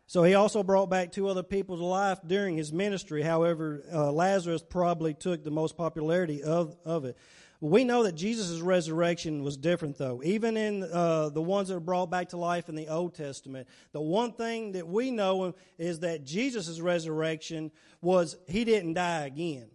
So 0.06 0.22
he 0.22 0.34
also 0.34 0.62
brought 0.62 0.90
back 0.90 1.12
two 1.12 1.28
other 1.28 1.42
people's 1.42 1.80
life 1.80 2.18
during 2.26 2.56
his 2.56 2.72
ministry. 2.72 3.22
However, 3.22 3.82
uh, 3.92 4.12
Lazarus 4.12 4.62
probably 4.62 5.14
took 5.14 5.42
the 5.42 5.50
most 5.50 5.76
popularity 5.76 6.42
of, 6.42 6.76
of 6.84 7.04
it. 7.04 7.16
We 7.60 7.84
know 7.84 8.02
that 8.02 8.14
Jesus' 8.14 8.60
resurrection 8.60 9.42
was 9.42 9.56
different, 9.56 9.96
though. 9.96 10.22
Even 10.22 10.58
in 10.58 10.82
uh, 10.82 11.30
the 11.30 11.40
ones 11.40 11.68
that 11.68 11.76
are 11.76 11.80
brought 11.80 12.10
back 12.10 12.28
to 12.30 12.36
life 12.36 12.68
in 12.68 12.74
the 12.74 12.88
Old 12.88 13.14
Testament, 13.14 13.66
the 13.92 14.02
one 14.02 14.32
thing 14.32 14.72
that 14.72 14.86
we 14.86 15.10
know 15.10 15.54
is 15.78 16.00
that 16.00 16.24
Jesus' 16.24 16.80
resurrection 16.80 17.70
was 18.02 18.36
he 18.46 18.64
didn't 18.64 18.94
die 18.94 19.24
again. 19.24 19.70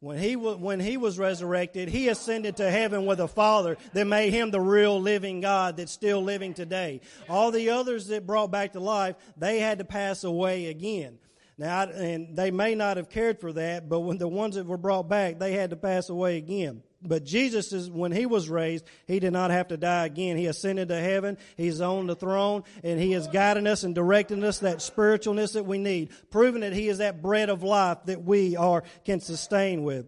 When 0.00 0.18
he, 0.18 0.36
when 0.36 0.78
he 0.78 0.98
was 0.98 1.18
resurrected, 1.18 1.88
he 1.88 2.08
ascended 2.08 2.56
to 2.58 2.70
heaven 2.70 3.06
with 3.06 3.18
the 3.18 3.28
Father 3.28 3.78
that 3.94 4.06
made 4.06 4.30
him 4.32 4.50
the 4.50 4.60
real 4.60 5.00
living 5.00 5.40
God 5.40 5.78
that's 5.78 5.92
still 5.92 6.22
living 6.22 6.52
today. 6.52 7.00
All 7.30 7.50
the 7.50 7.70
others 7.70 8.08
that 8.08 8.26
brought 8.26 8.50
back 8.50 8.74
to 8.74 8.80
life, 8.80 9.16
they 9.38 9.58
had 9.58 9.78
to 9.78 9.84
pass 9.84 10.22
away 10.22 10.66
again. 10.66 11.18
Now, 11.56 11.84
and 11.84 12.36
they 12.36 12.50
may 12.50 12.74
not 12.74 12.98
have 12.98 13.08
cared 13.08 13.40
for 13.40 13.54
that, 13.54 13.88
but 13.88 14.00
when 14.00 14.18
the 14.18 14.28
ones 14.28 14.56
that 14.56 14.66
were 14.66 14.76
brought 14.76 15.08
back, 15.08 15.38
they 15.38 15.52
had 15.52 15.70
to 15.70 15.76
pass 15.76 16.10
away 16.10 16.36
again. 16.36 16.82
But 17.02 17.24
Jesus 17.24 17.72
is, 17.72 17.90
when 17.90 18.10
he 18.10 18.26
was 18.26 18.48
raised, 18.48 18.84
he 19.06 19.20
did 19.20 19.32
not 19.32 19.50
have 19.50 19.68
to 19.68 19.76
die 19.76 20.06
again. 20.06 20.36
He 20.36 20.46
ascended 20.46 20.88
to 20.88 20.98
heaven. 20.98 21.36
He's 21.56 21.80
on 21.80 22.06
the 22.06 22.16
throne 22.16 22.64
and 22.82 22.98
he 22.98 23.12
is 23.12 23.28
guiding 23.28 23.66
us 23.66 23.84
and 23.84 23.94
directing 23.94 24.42
us 24.42 24.60
that 24.60 24.78
spiritualness 24.78 25.52
that 25.52 25.66
we 25.66 25.78
need, 25.78 26.10
proving 26.30 26.62
that 26.62 26.72
he 26.72 26.88
is 26.88 26.98
that 26.98 27.22
bread 27.22 27.50
of 27.50 27.62
life 27.62 27.98
that 28.06 28.24
we 28.24 28.56
are, 28.56 28.82
can 29.04 29.20
sustain 29.20 29.84
with. 29.84 30.06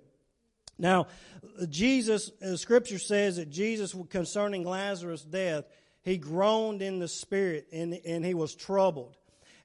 Now, 0.79 1.09
Jesus, 1.68 2.31
scripture 2.57 2.98
says 2.98 3.37
that 3.37 3.51
Jesus, 3.51 3.94
concerning 4.09 4.64
Lazarus' 4.64 5.22
death, 5.22 5.64
he 6.03 6.16
groaned 6.16 6.83
in 6.83 7.01
the 7.01 7.09
spirit 7.09 7.68
and, 7.72 7.94
and 8.07 8.24
he 8.24 8.35
was 8.35 8.55
troubled. 8.55 9.16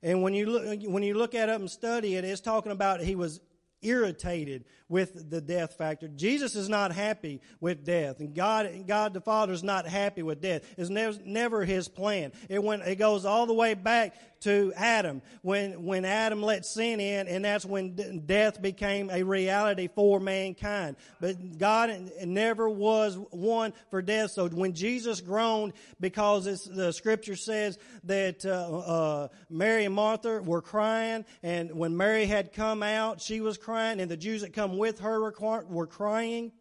And 0.01 0.21
when 0.21 0.33
you 0.33 0.47
look, 0.47 0.81
when 0.85 1.03
you 1.03 1.13
look 1.13 1.33
at 1.33 1.47
it 1.47 1.55
and 1.55 1.71
study 1.71 2.15
it, 2.15 2.25
it's 2.25 2.41
talking 2.41 2.73
about 2.73 2.99
he 2.99 3.15
was 3.15 3.39
irritated 3.81 4.65
with 4.93 5.31
the 5.31 5.41
death 5.41 5.73
factor. 5.73 6.07
Jesus 6.07 6.55
is 6.55 6.69
not 6.69 6.91
happy 6.91 7.41
with 7.59 7.83
death, 7.83 8.19
and 8.19 8.35
God, 8.35 8.85
God 8.85 9.15
the 9.15 9.21
Father 9.21 9.51
is 9.51 9.63
not 9.63 9.87
happy 9.87 10.21
with 10.21 10.39
death. 10.39 10.61
It's 10.77 10.91
never, 10.91 11.17
never 11.25 11.65
His 11.65 11.87
plan. 11.87 12.31
It 12.47 12.63
went, 12.63 12.83
it 12.83 12.97
goes 12.97 13.25
all 13.25 13.47
the 13.47 13.55
way 13.55 13.73
back 13.73 14.13
to 14.43 14.73
Adam 14.75 15.21
when 15.41 15.85
when 15.85 16.03
Adam 16.03 16.43
let 16.43 16.65
sin 16.65 16.99
in, 16.99 17.27
and 17.27 17.45
that's 17.45 17.65
when 17.65 18.23
death 18.25 18.61
became 18.61 19.09
a 19.09 19.23
reality 19.23 19.89
for 19.95 20.19
mankind. 20.19 20.97
But 21.21 21.57
God 21.57 22.11
never 22.23 22.69
was 22.69 23.17
one 23.31 23.73
for 23.89 24.01
death. 24.01 24.31
So 24.31 24.49
when 24.49 24.73
Jesus 24.73 25.21
groaned, 25.21 25.73
because 25.99 26.43
the 26.65 26.91
Scripture 26.91 27.37
says 27.37 27.77
that 28.03 28.45
uh, 28.45 28.49
uh, 28.49 29.27
Mary 29.49 29.85
and 29.85 29.95
Martha 29.95 30.41
were 30.41 30.61
crying, 30.61 31.23
and 31.41 31.71
when 31.71 31.95
Mary 31.95 32.25
had 32.25 32.51
come 32.53 32.83
out, 32.83 33.21
she 33.21 33.39
was 33.39 33.57
crying, 33.57 34.01
and 34.01 34.11
the 34.11 34.17
Jews 34.17 34.41
that 34.41 34.51
come 34.53 34.77
with 34.83 34.99
her 34.99 35.21
were, 35.69 35.87
crying. 35.87 36.51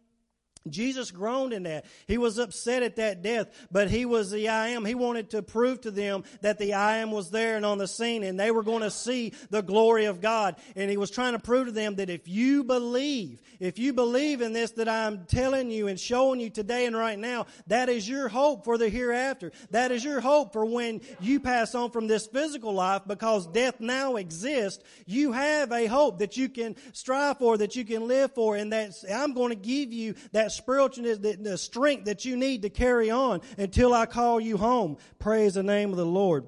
Jesus 0.69 1.11
groaned 1.11 1.51
in 1.51 1.63
that. 1.63 1.85
He 2.07 2.17
was 2.17 2.37
upset 2.37 2.83
at 2.83 2.95
that 2.95 3.21
death, 3.21 3.49
but 3.69 3.89
he 3.89 4.05
was 4.05 4.31
the 4.31 4.47
I 4.47 4.69
am. 4.69 4.85
He 4.85 4.95
wanted 4.95 5.31
to 5.31 5.41
prove 5.41 5.81
to 5.81 5.91
them 5.91 6.23
that 6.41 6.57
the 6.57 6.73
I 6.73 6.97
am 6.97 7.11
was 7.11 7.31
there 7.31 7.57
and 7.57 7.65
on 7.65 7.77
the 7.77 7.87
scene 7.87 8.23
and 8.23 8.39
they 8.39 8.49
were 8.49 8.63
going 8.63 8.81
to 8.81 8.91
see 8.91 9.33
the 9.49 9.61
glory 9.61 10.05
of 10.05 10.21
God. 10.21 10.55
And 10.75 10.89
he 10.89 10.95
was 10.95 11.11
trying 11.11 11.33
to 11.33 11.39
prove 11.39 11.67
to 11.67 11.71
them 11.73 11.95
that 11.95 12.09
if 12.09 12.27
you 12.29 12.63
believe, 12.63 13.41
if 13.59 13.77
you 13.77 13.91
believe 13.91 14.41
in 14.41 14.53
this 14.53 14.71
that 14.71 14.87
I'm 14.87 15.25
telling 15.25 15.69
you 15.69 15.87
and 15.87 15.99
showing 15.99 16.39
you 16.39 16.49
today 16.49 16.85
and 16.85 16.95
right 16.95 17.19
now, 17.19 17.47
that 17.67 17.89
is 17.89 18.07
your 18.07 18.29
hope 18.29 18.63
for 18.63 18.77
the 18.77 18.87
hereafter. 18.87 19.51
That 19.71 19.91
is 19.91 20.03
your 20.03 20.21
hope 20.21 20.53
for 20.53 20.65
when 20.65 21.01
you 21.19 21.41
pass 21.41 21.75
on 21.75 21.91
from 21.91 22.07
this 22.07 22.25
physical 22.27 22.73
life 22.73 23.01
because 23.05 23.47
death 23.47 23.81
now 23.81 24.15
exists. 24.15 24.81
You 25.05 25.33
have 25.33 25.73
a 25.73 25.87
hope 25.87 26.19
that 26.19 26.37
you 26.37 26.47
can 26.47 26.77
strive 26.93 27.39
for, 27.39 27.57
that 27.57 27.75
you 27.75 27.83
can 27.83 28.07
live 28.07 28.33
for, 28.33 28.55
and 28.55 28.71
that 28.71 28.93
I'm 29.13 29.33
going 29.33 29.49
to 29.49 29.55
give 29.55 29.91
you 29.91 30.15
that 30.31 30.52
spiritualness, 30.59 31.21
the, 31.21 31.33
the 31.33 31.57
strength 31.57 32.05
that 32.05 32.25
you 32.25 32.37
need 32.37 32.61
to 32.63 32.69
carry 32.69 33.09
on 33.09 33.41
until 33.57 33.93
I 33.93 34.05
call 34.05 34.39
you 34.39 34.57
home. 34.57 34.97
Praise 35.19 35.55
the 35.55 35.63
name 35.63 35.91
of 35.91 35.97
the 35.97 36.05
Lord. 36.05 36.45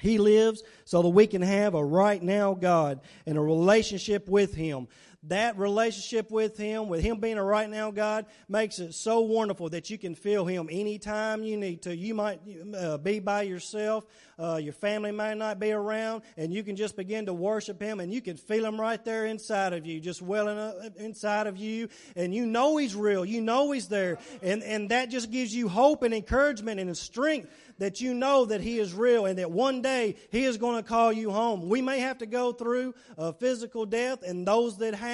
He 0.00 0.18
lives 0.18 0.62
so 0.84 1.02
that 1.02 1.08
we 1.08 1.26
can 1.26 1.42
have 1.42 1.74
a 1.74 1.84
right 1.84 2.22
now 2.22 2.54
God 2.54 3.00
and 3.26 3.38
a 3.38 3.40
relationship 3.40 4.28
with 4.28 4.54
Him 4.54 4.88
that 5.28 5.58
relationship 5.58 6.30
with 6.30 6.56
Him, 6.56 6.88
with 6.88 7.00
Him 7.00 7.18
being 7.18 7.38
a 7.38 7.44
right 7.44 7.68
now 7.68 7.90
God, 7.90 8.26
makes 8.48 8.78
it 8.78 8.94
so 8.94 9.20
wonderful 9.20 9.70
that 9.70 9.90
you 9.90 9.98
can 9.98 10.14
feel 10.14 10.44
Him 10.44 10.68
anytime 10.70 11.42
you 11.42 11.56
need 11.56 11.82
to. 11.82 11.96
You 11.96 12.14
might 12.14 12.40
uh, 12.76 12.98
be 12.98 13.20
by 13.20 13.42
yourself, 13.42 14.04
uh, 14.38 14.56
your 14.56 14.72
family 14.72 15.12
might 15.12 15.36
not 15.36 15.58
be 15.58 15.72
around, 15.72 16.22
and 16.36 16.52
you 16.52 16.62
can 16.62 16.76
just 16.76 16.96
begin 16.96 17.26
to 17.26 17.34
worship 17.34 17.80
Him, 17.80 18.00
and 18.00 18.12
you 18.12 18.20
can 18.20 18.36
feel 18.36 18.64
Him 18.64 18.80
right 18.80 19.02
there 19.04 19.26
inside 19.26 19.72
of 19.72 19.86
you, 19.86 20.00
just 20.00 20.20
welling 20.20 20.58
up 20.58 20.76
inside 20.96 21.46
of 21.46 21.56
you, 21.56 21.88
and 22.16 22.34
you 22.34 22.46
know 22.46 22.76
He's 22.76 22.94
real, 22.94 23.24
you 23.24 23.40
know 23.40 23.70
He's 23.72 23.88
there, 23.88 24.18
and, 24.42 24.62
and 24.62 24.90
that 24.90 25.10
just 25.10 25.30
gives 25.30 25.54
you 25.54 25.68
hope 25.68 26.02
and 26.02 26.12
encouragement 26.14 26.80
and 26.80 26.94
strength 26.96 27.48
that 27.78 28.00
you 28.00 28.14
know 28.14 28.44
that 28.44 28.60
He 28.60 28.78
is 28.78 28.94
real 28.94 29.26
and 29.26 29.38
that 29.38 29.50
one 29.50 29.82
day 29.82 30.16
He 30.30 30.44
is 30.44 30.56
going 30.56 30.76
to 30.76 30.88
call 30.88 31.12
you 31.12 31.30
home. 31.30 31.68
We 31.68 31.82
may 31.82 32.00
have 32.00 32.18
to 32.18 32.26
go 32.26 32.52
through 32.52 32.94
a 33.16 33.32
physical 33.32 33.86
death, 33.86 34.22
and 34.22 34.46
those 34.46 34.78
that 34.78 34.94
have, 34.94 35.13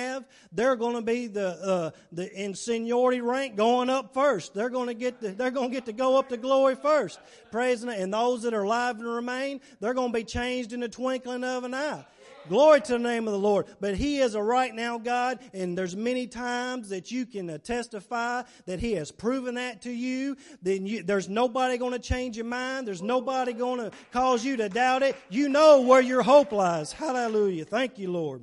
they're 0.52 0.76
going 0.76 0.96
to 0.96 1.02
be 1.02 1.26
the 1.26 1.48
uh, 1.48 1.90
the 2.12 2.32
in 2.32 2.54
seniority 2.54 3.20
rank 3.20 3.56
going 3.56 3.90
up 3.90 4.14
first. 4.14 4.54
They're 4.54 4.70
going 4.70 4.88
to 4.88 4.94
get 4.94 5.20
the, 5.20 5.30
they're 5.30 5.50
going 5.50 5.70
to 5.70 5.74
get 5.74 5.86
to 5.86 5.92
go 5.92 6.18
up 6.18 6.28
to 6.30 6.36
glory 6.36 6.74
first. 6.74 7.20
Praise 7.50 7.82
and 7.82 8.12
those 8.12 8.42
that 8.42 8.54
are 8.54 8.62
alive 8.62 8.96
and 8.98 9.06
remain, 9.06 9.60
they're 9.80 9.94
going 9.94 10.12
to 10.12 10.18
be 10.18 10.24
changed 10.24 10.72
in 10.72 10.80
the 10.80 10.88
twinkling 10.88 11.44
of 11.44 11.64
an 11.64 11.74
eye. 11.74 12.04
Glory 12.48 12.80
to 12.80 12.92
the 12.92 12.98
name 12.98 13.28
of 13.28 13.32
the 13.32 13.38
Lord. 13.38 13.66
But 13.80 13.96
He 13.96 14.18
is 14.18 14.34
a 14.34 14.42
right 14.42 14.74
now 14.74 14.98
God, 14.98 15.38
and 15.52 15.76
there's 15.76 15.94
many 15.94 16.26
times 16.26 16.88
that 16.88 17.10
you 17.10 17.26
can 17.26 17.50
uh, 17.50 17.58
testify 17.58 18.42
that 18.66 18.80
He 18.80 18.92
has 18.94 19.10
proven 19.10 19.56
that 19.56 19.82
to 19.82 19.90
you. 19.90 20.36
Then 20.62 20.86
you, 20.86 21.02
there's 21.02 21.28
nobody 21.28 21.76
going 21.78 21.92
to 21.92 21.98
change 21.98 22.36
your 22.36 22.46
mind. 22.46 22.88
There's 22.88 23.02
nobody 23.02 23.52
going 23.52 23.78
to 23.78 23.90
cause 24.10 24.44
you 24.44 24.56
to 24.56 24.68
doubt 24.68 25.02
it. 25.02 25.16
You 25.28 25.48
know 25.48 25.82
where 25.82 26.00
your 26.00 26.22
hope 26.22 26.52
lies. 26.52 26.92
Hallelujah. 26.92 27.64
Thank 27.64 27.98
you, 27.98 28.10
Lord. 28.10 28.42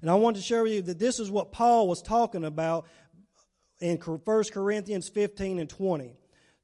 And 0.00 0.10
I 0.10 0.14
want 0.14 0.36
to 0.36 0.42
share 0.42 0.62
with 0.62 0.72
you 0.72 0.82
that 0.82 0.98
this 0.98 1.18
is 1.18 1.30
what 1.30 1.52
Paul 1.52 1.88
was 1.88 2.02
talking 2.02 2.44
about 2.44 2.86
in 3.80 3.96
1 3.96 4.44
Corinthians 4.52 5.08
15 5.08 5.58
and 5.58 5.68
20. 5.68 6.16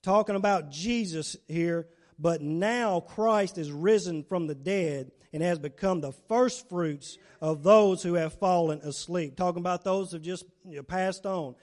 Talking 0.02 0.36
about 0.36 0.70
Jesus 0.70 1.36
here, 1.48 1.86
but 2.18 2.42
now 2.42 3.00
Christ 3.00 3.58
is 3.58 3.72
risen 3.72 4.24
from 4.24 4.46
the 4.46 4.54
dead 4.54 5.10
and 5.32 5.42
has 5.42 5.58
become 5.58 6.00
the 6.00 6.12
first 6.12 6.68
fruits 6.68 7.18
of 7.40 7.62
those 7.62 8.02
who 8.02 8.14
have 8.14 8.34
fallen 8.34 8.80
asleep. 8.80 9.36
Talking 9.36 9.60
about 9.60 9.82
those 9.82 10.10
who 10.10 10.16
have 10.16 10.22
just 10.22 10.44
passed 10.86 11.26
on. 11.26 11.54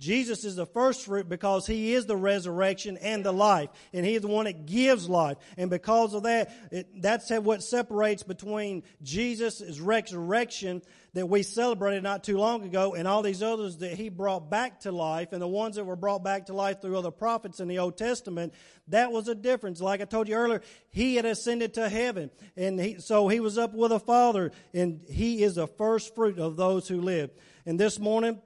Jesus 0.00 0.44
is 0.44 0.56
the 0.56 0.64
first 0.64 1.04
fruit 1.04 1.28
because 1.28 1.66
he 1.66 1.92
is 1.92 2.06
the 2.06 2.16
resurrection 2.16 2.96
and 2.96 3.22
the 3.22 3.32
life, 3.32 3.68
and 3.92 4.04
he 4.04 4.14
is 4.14 4.22
the 4.22 4.28
one 4.28 4.46
that 4.46 4.64
gives 4.64 5.10
life. 5.10 5.36
And 5.58 5.68
because 5.68 6.14
of 6.14 6.22
that, 6.22 6.50
it, 6.72 7.02
that's 7.02 7.30
what 7.30 7.62
separates 7.62 8.22
between 8.22 8.82
Jesus' 9.02 9.78
resurrection 9.78 10.80
that 11.12 11.28
we 11.28 11.42
celebrated 11.42 12.02
not 12.02 12.24
too 12.24 12.38
long 12.38 12.62
ago 12.62 12.94
and 12.94 13.06
all 13.06 13.20
these 13.20 13.42
others 13.42 13.78
that 13.78 13.92
he 13.92 14.08
brought 14.08 14.48
back 14.48 14.80
to 14.80 14.92
life 14.92 15.32
and 15.32 15.42
the 15.42 15.48
ones 15.48 15.76
that 15.76 15.84
were 15.84 15.96
brought 15.96 16.24
back 16.24 16.46
to 16.46 16.54
life 16.54 16.80
through 16.80 16.96
other 16.96 17.10
prophets 17.10 17.60
in 17.60 17.68
the 17.68 17.80
Old 17.80 17.98
Testament, 17.98 18.54
that 18.88 19.12
was 19.12 19.28
a 19.28 19.34
difference. 19.34 19.82
Like 19.82 20.00
I 20.00 20.04
told 20.04 20.28
you 20.28 20.34
earlier, 20.34 20.62
he 20.88 21.16
had 21.16 21.26
ascended 21.26 21.74
to 21.74 21.88
heaven 21.88 22.30
and 22.56 22.80
he, 22.80 23.00
so 23.00 23.28
he 23.28 23.40
was 23.40 23.58
up 23.58 23.74
with 23.74 23.90
the 23.90 24.00
Father 24.00 24.52
and 24.72 25.00
he 25.10 25.42
is 25.42 25.56
the 25.56 25.66
first 25.66 26.14
fruit 26.14 26.38
of 26.38 26.56
those 26.56 26.88
who 26.88 27.00
live. 27.00 27.30
And 27.66 27.78
this 27.78 27.98
morning, 27.98 28.40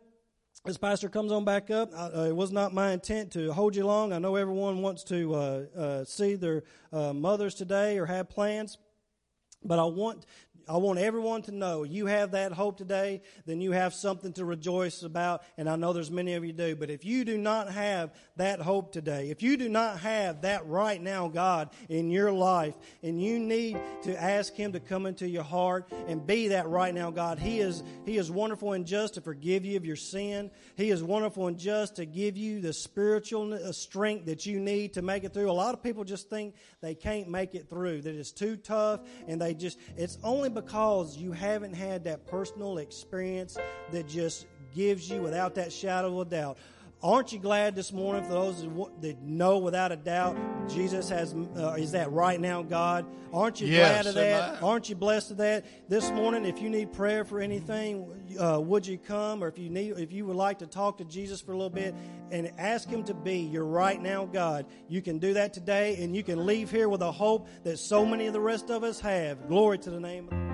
as 0.67 0.79
Pastor 0.79 1.11
comes 1.11 1.31
on 1.31 1.45
back 1.45 1.71
up, 1.71 1.91
uh, 1.95 2.25
it 2.27 2.35
was 2.35 2.51
not 2.51 2.73
my 2.73 2.93
intent 2.93 3.33
to 3.33 3.53
hold 3.53 3.77
you 3.77 3.85
long. 3.85 4.15
I 4.15 4.19
know 4.19 4.37
everyone 4.37 4.81
wants 4.81 5.05
to 5.05 5.35
uh, 5.35 5.65
uh, 5.77 6.05
see 6.05 6.37
their 6.37 6.63
uh, 6.91 7.13
mothers 7.13 7.55
today 7.55 7.99
or 7.99 8.07
have 8.07 8.31
plans, 8.31 8.79
but 9.63 9.79
I 9.79 9.85
want 9.85 10.25
I 10.67 10.79
want 10.79 10.99
everyone 10.99 11.43
to 11.43 11.53
know 11.53 11.83
you 11.83 12.07
have 12.07 12.31
that 12.31 12.53
hope 12.53 12.79
today, 12.79 13.21
then 13.45 13.61
you 13.61 13.73
have 13.73 13.93
something 13.93 14.33
to 14.35 14.47
rejoice 14.47 15.03
about, 15.03 15.43
and 15.59 15.69
I 15.69 15.77
know 15.77 15.93
there's 15.93 16.11
many 16.11 16.35
of 16.35 16.45
you 16.45 16.55
do. 16.55 16.75
But 16.75 16.91
if 16.91 17.05
you 17.05 17.25
do 17.25 17.37
not 17.37 17.71
have 17.71 18.15
that 18.37 18.61
hope 18.61 18.91
today, 18.91 19.29
if 19.29 19.43
you 19.43 19.59
do 19.59 19.69
not 19.69 20.01
have 20.01 20.43
that 20.43 20.67
right 20.67 21.01
now 21.01 21.29
God 21.29 21.71
in 21.91 22.11
your 22.11 22.33
life, 22.33 22.75
and 23.03 23.21
you 23.21 23.39
need 23.39 23.79
to 24.05 24.23
ask 24.23 24.55
Him 24.55 24.73
to 24.73 24.81
come 24.81 25.05
into 25.05 25.29
your 25.29 25.43
heart 25.43 25.93
and 26.09 26.27
be 26.27 26.49
that 26.49 26.67
right 26.69 26.95
now 26.95 27.11
God, 27.11 27.39
He 27.39 27.61
is 27.61 27.83
He 28.07 28.17
is 28.17 28.31
wonderful 28.31 28.73
and 28.73 28.87
just 28.87 29.15
to 29.15 29.21
forgive 29.21 29.67
you 29.67 29.77
of 29.77 29.85
your 29.85 29.97
sin. 29.97 30.51
He 30.77 30.91
is 30.91 31.03
wonderful 31.03 31.47
and 31.47 31.59
just 31.59 31.97
to 31.97 32.07
give 32.07 32.39
you 32.39 32.61
the 32.61 32.73
spiritual 32.73 33.53
uh, 33.53 33.73
strength 33.73 34.27
that 34.27 34.47
you 34.47 34.61
need 34.61 34.95
to 34.95 35.03
make 35.03 35.25
it 35.25 35.35
through. 35.35 35.51
A 35.51 35.53
lot 35.53 35.75
of 35.75 35.83
people 35.83 36.05
just 36.05 36.31
think 36.31 36.55
they 36.81 36.95
can't 36.95 37.29
make 37.29 37.55
it 37.55 37.69
through, 37.69 38.01
that 38.03 38.15
it's 38.15 38.33
too 38.33 38.57
tough, 38.57 39.01
and 39.29 39.41
they 39.41 39.53
just 39.53 39.79
it's 39.97 40.19
only 40.25 40.54
because 40.55 41.17
you 41.17 41.33
haven't 41.33 41.75
had 41.75 42.05
that 42.05 42.27
personal 42.27 42.79
experience 42.79 43.57
that 43.91 44.09
just 44.09 44.47
gives 44.75 45.11
you, 45.11 45.21
without 45.21 45.55
that 45.55 45.73
shadow 45.73 46.21
of 46.21 46.27
a 46.27 46.31
doubt, 46.31 46.59
Aren't 47.05 47.35
you 47.35 47.39
glad 47.39 47.75
this 47.75 47.93
morning 47.93 48.25
for 48.25 48.33
those 48.33 48.67
that 49.03 49.21
know 49.21 49.59
without 49.59 49.93
a 49.93 49.97
doubt 49.97 50.39
Jesus 50.71 51.11
has 51.11 51.35
uh, 51.35 51.75
is 51.75 51.93
that 51.93 52.11
right 52.13 52.41
now 52.41 52.63
God? 52.63 53.05
Aren't 53.31 53.61
you 53.61 53.67
yes, 53.67 53.93
glad 53.93 54.07
of 54.07 54.15
that? 54.15 54.63
Aren't 54.63 54.89
you 54.89 54.95
blessed 54.95 55.33
of 55.33 55.37
that? 55.37 55.67
This 55.87 56.11
morning, 56.13 56.47
if 56.47 56.63
you 56.63 56.71
need 56.71 56.95
prayer 56.95 57.27
for 57.27 57.41
anything, 57.41 58.07
uh, 58.41 58.59
would 58.59 58.87
you 58.87 58.97
come? 58.97 59.45
Or 59.45 59.49
if 59.49 59.59
you 59.59 59.69
need, 59.69 59.99
if 59.99 60.13
you 60.13 60.25
would 60.25 60.37
like 60.37 60.61
to 60.61 60.67
talk 60.67 60.97
to 60.97 61.05
Jesus 61.05 61.43
for 61.43 61.53
a 61.53 61.57
little 61.57 61.69
bit 61.69 61.95
and 62.31 62.51
ask 62.57 62.89
Him 62.89 63.05
to 63.05 63.13
be 63.13 63.41
your 63.41 63.67
right 63.67 64.01
now 64.01 64.25
God, 64.25 64.65
you 64.89 65.03
can 65.03 65.19
do 65.19 65.35
that 65.35 65.53
today, 65.53 66.03
and 66.03 66.17
you 66.17 66.23
can 66.23 66.47
leave 66.47 66.71
here 66.71 66.89
with 66.89 67.03
a 67.03 67.13
hope 67.13 67.49
that 67.65 67.79
so 67.79 68.07
many 68.07 68.29
of 68.29 68.33
the 68.33 68.41
rest 68.41 68.71
of 68.71 68.83
us 68.83 68.99
have. 69.01 69.47
Glory 69.47 69.77
to 69.77 69.91
the 69.91 70.01
name. 70.01 70.31
of 70.31 70.54